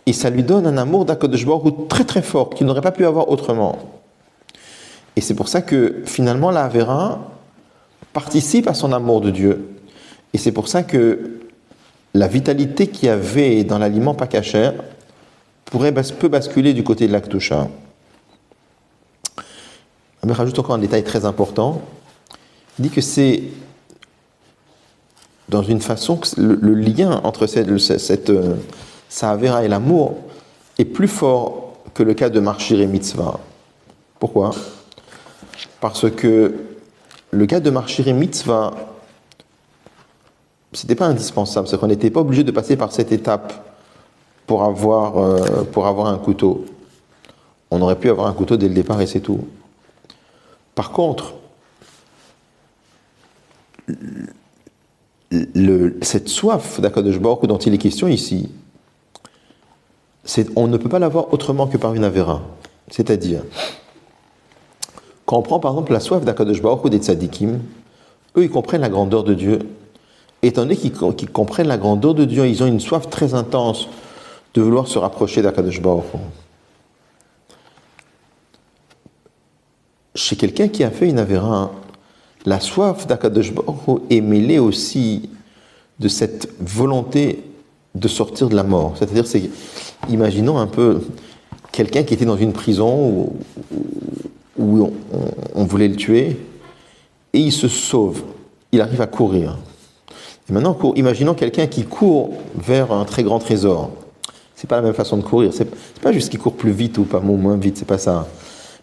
et 0.06 0.14
ça 0.14 0.30
lui 0.30 0.44
donne 0.44 0.68
un 0.68 0.78
amour 0.78 1.06
d'Akadosh 1.06 1.46
très 1.90 2.04
très 2.04 2.22
fort, 2.22 2.52
qu'il 2.52 2.68
n'aurait 2.68 2.82
pas 2.82 2.92
pu 2.92 3.06
avoir 3.06 3.30
autrement. 3.30 3.80
Et 5.16 5.22
c'est 5.22 5.34
pour 5.34 5.48
ça 5.48 5.64
que 5.64 6.04
finalement 6.06 6.52
la 6.52 6.66
Avera 6.66 7.32
participe 8.14 8.68
à 8.68 8.76
son 8.76 8.94
amour 8.94 9.22
de 9.22 9.32
Dieu. 9.32 9.70
Et 10.34 10.38
c'est 10.38 10.52
pour 10.52 10.68
ça 10.68 10.84
que 10.84 11.40
la 12.13 12.28
vitalité 12.28 12.88
qu'il 12.88 13.08
y 13.08 13.10
avait 13.10 13.63
dans 13.63 13.78
l'aliment 13.78 14.13
pas 14.13 14.28
cachère, 14.28 14.74
pourrait, 15.65 15.93
peut 15.93 16.28
basculer 16.28 16.74
du 16.74 16.84
côté 16.84 17.08
de 17.08 17.12
l'Aktusha. 17.12 17.67
Je 20.28 20.34
rajoute 20.34 20.60
encore 20.60 20.76
un 20.76 20.80
détail 20.80 21.04
très 21.04 21.26
important. 21.26 21.82
Il 22.78 22.84
dit 22.84 22.89
que 22.89 23.02
c'est 23.02 23.43
dans 25.48 25.63
une 25.63 25.80
façon 25.80 26.17
que 26.17 26.28
le, 26.38 26.74
lien 26.74 27.22
entre 27.24 27.48
cette, 27.48 27.78
cette 27.78 28.30
euh, 28.30 28.56
et 29.63 29.67
l'amour 29.67 30.17
est 30.78 30.86
plus 30.86 31.08
fort 31.08 31.78
que 31.93 32.04
le 32.04 32.13
cas 32.13 32.30
de 32.30 32.39
Marchir 32.39 32.82
et 32.82 32.88
Mitzvah. 32.88 33.39
Pourquoi? 34.20 34.52
Parce 35.80 36.12
que 36.12 36.56
le 37.32 37.46
cas 37.46 37.60
de 37.60 37.70
Marchir 37.70 38.08
et 38.08 38.13
Mitzvah, 38.13 38.74
c'était 40.78 40.94
pas 40.94 41.08
indispensable, 41.08 41.68
c'est 41.68 41.80
qu'on 41.80 41.88
n'était 41.88 42.12
pas 42.12 42.20
obligé 42.20 42.44
de 42.44 42.52
passer 42.52 42.78
par 42.78 42.92
cette 42.92 43.12
étape 43.12 43.52
pour 44.46 44.63
avoir, 44.63 45.18
euh, 45.18 45.63
pour 45.63 45.88
avoir 45.88 46.06
un 46.06 46.20
couteau. 46.20 46.66
On 47.72 47.82
aurait 47.82 47.98
pu 47.98 48.12
avoir 48.12 48.28
un 48.28 48.34
couteau 48.34 48.58
dès 48.58 48.68
le 48.68 48.76
départ 48.76 49.02
et 49.02 49.08
c'est 49.08 49.20
tout. 49.20 49.40
Par 50.76 50.92
contre, 50.92 51.34
cette 56.02 56.30
soif 56.30 56.80
d'Akadosh 56.80 57.20
dont 57.20 57.58
il 57.58 57.74
est 57.74 57.80
question 57.80 58.08
ici, 58.08 58.52
on 60.56 60.68
ne 60.68 60.78
peut 60.78 60.90
pas 60.90 61.00
l'avoir 61.00 61.34
autrement 61.34 61.66
que 61.66 61.78
par 61.78 61.96
une 61.96 62.04
avéra. 62.04 62.44
C'est-à-dire, 62.92 63.42
quand 65.26 65.38
on 65.38 65.42
prend 65.42 65.60
par 65.60 65.72
exemple 65.72 65.92
la 65.92 66.00
soif 66.02 66.24
d'Akadosh 66.24 66.62
ou 66.62 66.90
des 66.90 67.00
tzadikim, 67.00 67.62
eux 68.38 68.44
ils 68.44 68.52
comprennent 68.52 68.82
la 68.82 68.90
grandeur 68.90 69.24
de 69.24 69.34
Dieu. 69.34 69.60
Étant 70.48 70.62
donné 70.62 70.78
qu'ils 70.78 70.94
comprennent 71.30 71.68
la 71.68 71.78
grandeur 71.78 72.14
de 72.14 72.24
Dieu, 72.24 72.48
ils 72.48 72.64
ont 72.64 72.68
une 72.68 72.80
soif 72.80 73.10
très 73.10 73.34
intense 73.34 73.90
de 74.54 74.62
vouloir 74.62 74.88
se 74.88 74.98
rapprocher 74.98 75.42
d'Akadosh 75.42 75.82
Baruch 75.82 76.06
Chez 80.16 80.38
quelqu'un 80.38 80.70
qui 80.70 80.86
a 80.86 80.90
fait 80.90 81.10
une 81.10 81.20
avéra, 81.20 81.74
la 82.46 82.62
soif 82.62 83.06
d'Akadosh 83.08 83.52
Baruch 83.54 84.02
est 84.10 84.22
mêlée 84.22 84.58
aussi 84.58 85.30
de 86.00 86.08
cette 86.08 86.50
volonté 86.62 87.44
de 87.94 88.08
sortir 88.08 88.48
de 88.48 88.56
la 88.56 88.64
mort. 88.64 88.94
C'est-à-dire, 88.98 89.28
c'est, 89.28 89.50
imaginons 90.08 90.60
un 90.60 90.68
peu 90.68 91.02
quelqu'un 91.74 92.04
qui 92.04 92.14
était 92.14 92.24
dans 92.24 92.38
une 92.38 92.54
prison 92.54 93.34
où, 94.58 94.92
on, 95.56 95.66
voulait 95.66 95.90
le 95.90 95.98
tuer, 95.98 96.38
et 97.34 97.40
il 97.40 97.52
se 97.52 97.68
sauve, 97.68 98.24
il 98.72 98.80
arrive 98.80 99.02
à 99.02 99.08
courir. 99.08 99.58
Et 100.50 100.54
maintenant, 100.54 100.78
imaginons 100.96 101.34
quelqu'un 101.34 101.68
qui 101.68 101.84
court 101.84 102.32
vers 102.56 102.92
un 102.92 103.04
très 103.06 103.24
grand 103.24 103.40
trésor. 103.40 103.92
C'est 104.56 104.68
pas 104.68 104.78
la 104.78 104.82
même 104.82 104.94
façon 104.94 105.18
de 105.18 105.24
courir. 105.24 105.52
C'est 105.54 105.70
pas 106.02 106.12
juste 106.12 106.30
qu'il 106.30 106.40
court 106.40 106.54
plus 106.54 106.72
vite 106.72 106.98
ou 106.98 107.04
pas 107.04 107.20
moins 107.20 107.58
vite, 107.58 107.78
c'est 107.78 107.86
pas 107.86 107.98
ça. 107.98 108.28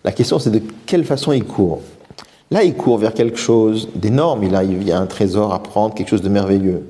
La 0.05 0.13
question 0.13 0.39
c'est 0.39 0.51
de 0.51 0.63
quelle 0.87 1.05
façon 1.05 1.33
il 1.33 1.45
court. 1.45 1.81
Là, 2.51 2.63
il 2.63 2.75
court 2.75 2.99
vers 2.99 3.15
quelque 3.15 3.39
chose 3.39 3.89
d'énorme. 3.95 4.45
Il 4.45 4.55
a, 4.55 4.63
il 4.63 4.87
y 4.87 4.93
a 4.93 5.01
un 5.01 5.07
trésor 5.07 5.53
à 5.55 5.63
prendre, 5.63 5.95
quelque 5.95 6.11
chose 6.11 6.23
de 6.23 6.29
merveilleux. 6.29 6.87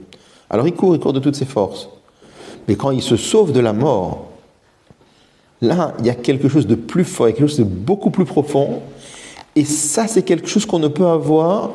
Alors 0.50 0.66
il 0.66 0.74
court, 0.74 0.94
il 0.94 1.00
court 1.00 1.12
de 1.12 1.20
toutes 1.20 1.36
ses 1.36 1.44
forces. 1.44 1.88
Mais 2.68 2.76
quand 2.76 2.90
il 2.90 3.02
se 3.02 3.16
sauve 3.16 3.52
de 3.52 3.60
la 3.60 3.72
mort, 3.72 4.26
là, 5.62 5.94
il 6.00 6.06
y 6.06 6.10
a 6.10 6.14
quelque 6.14 6.48
chose 6.48 6.66
de 6.66 6.74
plus 6.74 7.04
fort, 7.04 7.28
quelque 7.28 7.40
chose 7.40 7.58
de 7.58 7.64
beaucoup 7.64 8.10
plus 8.10 8.24
profond. 8.24 8.80
Et 9.56 9.64
ça, 9.64 10.08
c'est 10.08 10.22
quelque 10.22 10.48
chose 10.48 10.66
qu'on 10.66 10.80
ne 10.80 10.88
peut 10.88 11.06
avoir 11.06 11.70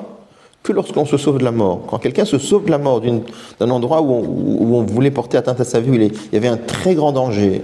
que 0.64 0.74
lorsqu'on 0.74 1.06
se 1.06 1.18
sauve 1.18 1.38
de 1.38 1.44
la 1.44 1.52
mort. 1.52 1.82
Quand 1.88 2.00
quelqu'un 2.00 2.26
se 2.26 2.38
sauve 2.38 2.66
de 2.66 2.72
la 2.72 2.78
mort 2.78 3.02
d'un 3.02 3.70
endroit 3.70 4.02
où 4.02 4.76
on, 4.76 4.84
voulait 4.84 5.12
porter 5.12 5.38
atteinte 5.38 5.60
à 5.60 5.64
sa 5.64 5.80
vie, 5.80 5.90
où 5.90 5.94
il, 5.94 6.12
y 6.34 6.38
avait 6.38 6.48
un 6.48 6.58
très 6.58 6.96
grand 6.96 7.12
danger, 7.12 7.62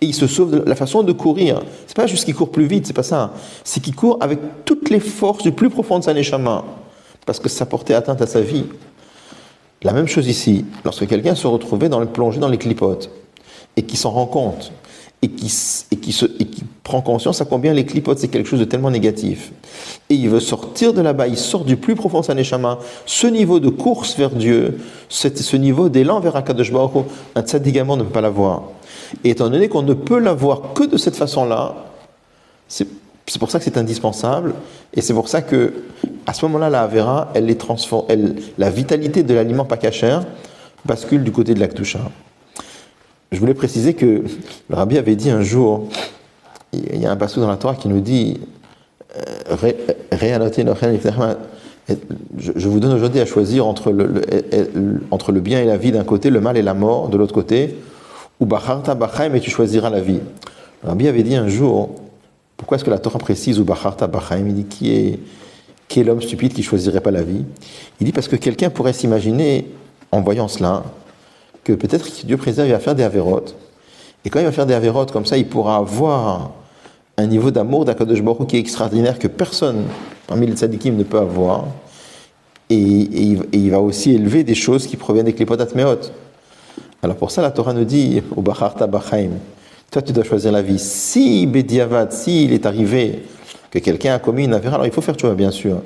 et 0.00 0.06
il 0.06 0.14
se 0.14 0.26
sauve 0.26 0.50
de 0.50 0.68
la 0.68 0.74
façon 0.74 1.02
de 1.02 1.12
courir, 1.12 1.62
c'est 1.86 1.96
pas 1.96 2.06
juste 2.06 2.24
qu'il 2.24 2.34
court 2.34 2.50
plus 2.50 2.66
vite, 2.66 2.86
c'est 2.86 2.92
pas 2.92 3.02
ça. 3.02 3.32
C'est 3.64 3.80
qu'il 3.80 3.94
court 3.94 4.18
avec 4.20 4.38
toutes 4.64 4.90
les 4.90 5.00
forces 5.00 5.44
du 5.44 5.52
plus 5.52 5.70
profond 5.70 5.98
de 5.98 6.04
sa 6.04 6.14
neshama, 6.14 6.64
parce 7.26 7.38
que 7.38 7.48
ça 7.48 7.64
portait 7.64 7.94
atteinte 7.94 8.20
à 8.20 8.26
sa 8.26 8.40
vie. 8.40 8.64
La 9.82 9.92
même 9.92 10.06
chose 10.06 10.28
ici, 10.28 10.64
lorsque 10.84 11.06
quelqu'un 11.06 11.34
se 11.34 11.46
retrouvait 11.46 11.88
dans 11.88 12.00
le 12.00 12.06
plongé 12.06 12.38
dans 12.38 12.48
les 12.48 12.58
clipotes 12.58 13.10
et 13.76 13.82
qui 13.82 13.96
s'en 13.96 14.10
rend 14.10 14.26
compte 14.26 14.72
et 15.22 15.28
qui, 15.28 15.52
et, 15.90 15.96
qui 15.96 16.12
se, 16.12 16.26
et 16.26 16.44
qui 16.44 16.64
prend 16.82 17.00
conscience 17.00 17.40
à 17.40 17.44
combien 17.44 17.72
les 17.72 17.86
clipotes 17.86 18.18
c'est 18.18 18.28
quelque 18.28 18.48
chose 18.48 18.58
de 18.58 18.64
tellement 18.64 18.90
négatif. 18.90 19.52
Et 20.10 20.14
il 20.14 20.28
veut 20.28 20.40
sortir 20.40 20.92
de 20.92 21.00
là-bas, 21.00 21.28
il 21.28 21.38
sort 21.38 21.64
du 21.64 21.76
plus 21.76 21.94
profond 21.94 22.20
de 22.20 22.24
sa 22.24 22.34
neshama. 22.34 22.80
Ce 23.06 23.28
niveau 23.28 23.60
de 23.60 23.68
course 23.68 24.16
vers 24.18 24.30
Dieu, 24.30 24.78
ce 25.08 25.56
niveau 25.56 25.88
d'élan 25.88 26.20
vers 26.20 26.34
Akadosh 26.36 26.72
un 27.34 27.42
tzadigament 27.42 27.96
ne 27.96 28.02
peut 28.02 28.10
pas 28.10 28.20
l'avoir. 28.20 28.64
Et 29.22 29.30
étant 29.30 29.48
donné 29.48 29.68
qu'on 29.68 29.82
ne 29.82 29.94
peut 29.94 30.18
l'avoir 30.18 30.72
que 30.74 30.84
de 30.84 30.96
cette 30.96 31.16
façon-là, 31.16 31.76
c'est 32.68 33.38
pour 33.38 33.50
ça 33.50 33.58
que 33.58 33.64
c'est 33.64 33.76
indispensable. 33.76 34.54
Et 34.92 35.00
c'est 35.00 35.14
pour 35.14 35.28
ça 35.28 35.40
que, 35.42 35.72
à 36.26 36.34
ce 36.34 36.44
moment-là, 36.46 36.68
la 36.68 36.82
Avera, 36.82 37.30
elle 37.34 37.46
les 37.46 37.56
transforme, 37.56 38.06
elle, 38.08 38.36
la 38.58 38.70
vitalité 38.70 39.22
de 39.22 39.34
l'aliment 39.34 39.64
pas 39.64 39.78
bascule 40.84 41.22
du 41.22 41.30
côté 41.30 41.54
de 41.54 41.60
l'Aktusha 41.60 42.00
je 43.32 43.40
voulais 43.40 43.54
préciser 43.54 43.94
que 43.94 44.22
le 44.68 44.76
rabbi 44.76 44.98
avait 44.98 45.16
dit 45.16 45.30
un 45.30 45.42
jour, 45.42 45.88
il 46.72 47.00
y 47.00 47.06
a 47.06 47.10
un 47.10 47.16
passage 47.16 47.38
dans 47.38 47.48
la 47.48 47.56
Torah 47.56 47.74
qui 47.74 47.88
nous 47.88 48.00
dit 48.00 48.38
je 52.38 52.68
vous 52.68 52.80
donne 52.80 52.92
aujourd'hui 52.92 53.20
à 53.20 53.26
choisir 53.26 53.66
entre 53.66 53.90
le, 53.90 55.40
bien 55.40 55.60
et 55.60 55.64
la 55.64 55.76
vie 55.76 55.92
d'un 55.92 56.04
côté, 56.04 56.30
le 56.30 56.40
mal 56.40 56.56
et 56.56 56.62
la 56.62 56.74
mort 56.74 57.08
de 57.08 57.16
l'autre 57.16 57.34
côté, 57.34 57.76
ou 58.40 58.46
Bacharta 58.46 58.94
Bachaim 58.94 59.34
et 59.34 59.40
tu 59.40 59.50
choisiras 59.50 59.90
la 59.90 60.00
vie. 60.00 60.20
Le 60.82 60.88
rabbi 60.88 61.08
avait 61.08 61.22
dit 61.22 61.34
un 61.34 61.48
jour, 61.48 61.90
pourquoi 62.56 62.76
est-ce 62.76 62.84
que 62.84 62.90
la 62.90 62.98
Torah 62.98 63.18
précise 63.18 63.58
ou 63.58 63.64
Bacharta 63.64 64.06
Bachaim 64.06 64.46
Il 64.46 64.54
dit 64.54 64.64
qui 64.64 64.92
est, 64.92 65.18
qui 65.88 66.00
est 66.00 66.04
l'homme 66.04 66.22
stupide 66.22 66.52
qui 66.52 66.62
choisirait 66.62 67.00
pas 67.00 67.10
la 67.10 67.22
vie? 67.22 67.44
Il 68.00 68.06
dit 68.06 68.12
parce 68.12 68.28
que 68.28 68.36
quelqu'un 68.36 68.70
pourrait 68.70 68.92
s'imaginer, 68.92 69.66
en 70.12 70.20
voyant 70.20 70.48
cela, 70.48 70.84
que 71.64 71.72
peut-être 71.72 72.04
que 72.04 72.26
Dieu 72.26 72.36
préserve, 72.36 72.68
il 72.68 72.72
va 72.72 72.78
faire 72.78 72.94
des 72.94 73.04
avérotes. 73.04 73.54
Et 74.24 74.30
quand 74.30 74.40
il 74.40 74.44
va 74.44 74.52
faire 74.52 74.66
des 74.66 74.74
avérotes 74.74 75.12
comme 75.12 75.26
ça, 75.26 75.36
il 75.36 75.46
pourra 75.46 75.76
avoir 75.76 76.50
un 77.16 77.26
niveau 77.26 77.50
d'amour 77.50 77.84
d'Akadosh 77.84 78.22
Baruch 78.22 78.48
qui 78.48 78.56
est 78.56 78.60
extraordinaire 78.60 79.18
que 79.18 79.28
personne 79.28 79.84
parmi 80.26 80.46
les 80.46 80.54
tzadikim 80.54 80.96
ne 80.96 81.04
peut 81.04 81.18
avoir. 81.18 81.66
Et, 82.70 83.36
il 83.52 83.70
va 83.70 83.80
aussi 83.80 84.12
élever 84.12 84.44
des 84.44 84.54
choses 84.54 84.86
qui 84.86 84.96
proviennent 84.96 85.26
des 85.26 85.34
klipotat 85.34 85.66
meot. 85.74 86.12
Alors 87.02 87.16
pour 87.16 87.30
ça, 87.30 87.42
la 87.42 87.50
Torah 87.50 87.74
nous 87.74 87.84
dit, 87.84 88.22
au 88.34 88.42
Bacharta 88.42 88.86
Bachaim, 88.86 89.32
toi 89.90 90.00
tu 90.00 90.12
dois 90.12 90.24
choisir 90.24 90.52
la 90.52 90.62
vie. 90.62 90.78
Si 90.78 91.46
Bediavad, 91.46 92.12
si 92.12 92.44
il 92.44 92.52
est 92.52 92.64
arrivé 92.64 93.24
que 93.70 93.78
quelqu'un 93.78 94.14
a 94.14 94.18
commis 94.18 94.44
une 94.44 94.54
affaire, 94.54 94.74
alors 94.74 94.86
il 94.86 94.92
faut 94.92 95.00
faire 95.00 95.16
vois, 95.20 95.34
bien 95.34 95.50
sûr. 95.50 95.82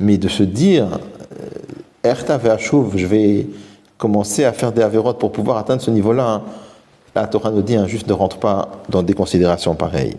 Mais 0.00 0.16
de 0.16 0.28
se 0.28 0.42
dire, 0.42 0.98
euh, 1.40 2.08
Erta 2.08 2.40
je 2.40 3.06
vais 3.06 3.46
commencer 4.04 4.44
à 4.44 4.52
faire 4.52 4.70
des 4.70 4.82
avérotes 4.82 5.18
pour 5.18 5.32
pouvoir 5.32 5.56
atteindre 5.56 5.80
ce 5.80 5.90
niveau-là, 5.90 6.28
hein. 6.28 6.42
la 7.14 7.26
Torah 7.26 7.50
nous 7.50 7.62
dit, 7.62 7.74
hein, 7.74 7.86
juste 7.86 8.06
ne 8.06 8.12
rentre 8.12 8.36
pas 8.36 8.82
dans 8.90 9.02
des 9.02 9.14
considérations 9.14 9.74
pareilles. 9.74 10.18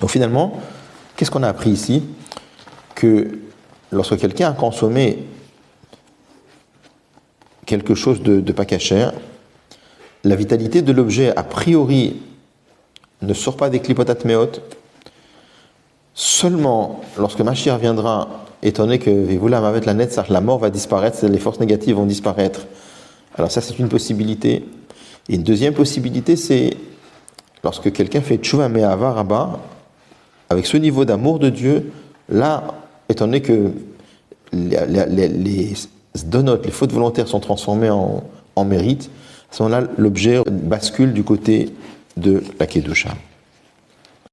Donc 0.00 0.10
finalement, 0.10 0.54
qu'est-ce 1.14 1.30
qu'on 1.30 1.44
a 1.44 1.48
appris 1.48 1.70
ici? 1.70 2.02
Que 2.96 3.38
lorsque 3.92 4.18
quelqu'un 4.18 4.50
a 4.50 4.52
consommé 4.52 5.24
quelque 7.64 7.94
chose 7.94 8.20
de, 8.20 8.40
pas 8.50 8.64
cachère, 8.64 9.12
la 10.24 10.34
vitalité 10.34 10.82
de 10.82 10.90
l'objet, 10.90 11.32
a 11.36 11.44
priori, 11.44 12.20
ne 13.20 13.32
sort 13.32 13.56
pas 13.56 13.70
des 13.70 13.78
clipotat 13.78 14.16
Seulement, 16.14 17.00
lorsque 17.16 17.40
Machir 17.42 17.78
viendra, 17.78 18.42
étant 18.62 18.84
donné 18.84 18.98
que 18.98 19.10
la 19.48 19.94
la 20.28 20.40
mort 20.40 20.58
va 20.58 20.70
disparaître, 20.70 21.26
les 21.26 21.38
forces 21.38 21.60
négatives 21.60 21.96
vont 21.96 22.06
disparaître. 22.06 22.66
Alors 23.34 23.50
ça, 23.50 23.60
c'est 23.60 23.78
une 23.78 23.88
possibilité. 23.88 24.64
Et 25.28 25.34
une 25.34 25.42
deuxième 25.42 25.74
possibilité, 25.74 26.36
c'est 26.36 26.70
lorsque 27.64 27.92
quelqu'un 27.92 28.20
fait 28.20 28.38
tchouva 28.38 28.68
me'ava 28.68 29.12
rabba, 29.12 29.60
avec 30.50 30.66
ce 30.66 30.76
niveau 30.76 31.04
d'amour 31.04 31.38
de 31.38 31.48
Dieu, 31.48 31.92
là, 32.28 32.64
étant 33.08 33.26
donné 33.26 33.40
que 33.40 33.70
les, 34.52 34.78
les, 35.08 35.28
les 35.28 35.74
les 36.14 36.70
fautes 36.70 36.92
volontaires 36.92 37.28
sont 37.28 37.40
transformées 37.40 37.88
en, 37.90 38.22
en 38.54 38.64
mérite, 38.64 39.10
à 39.50 39.56
ce 39.56 39.62
moment-là, 39.62 39.88
l'objet 39.96 40.42
bascule 40.46 41.12
du 41.12 41.24
côté 41.24 41.72
de 42.16 42.42
la 42.58 42.66
Kedusha. 42.66 43.10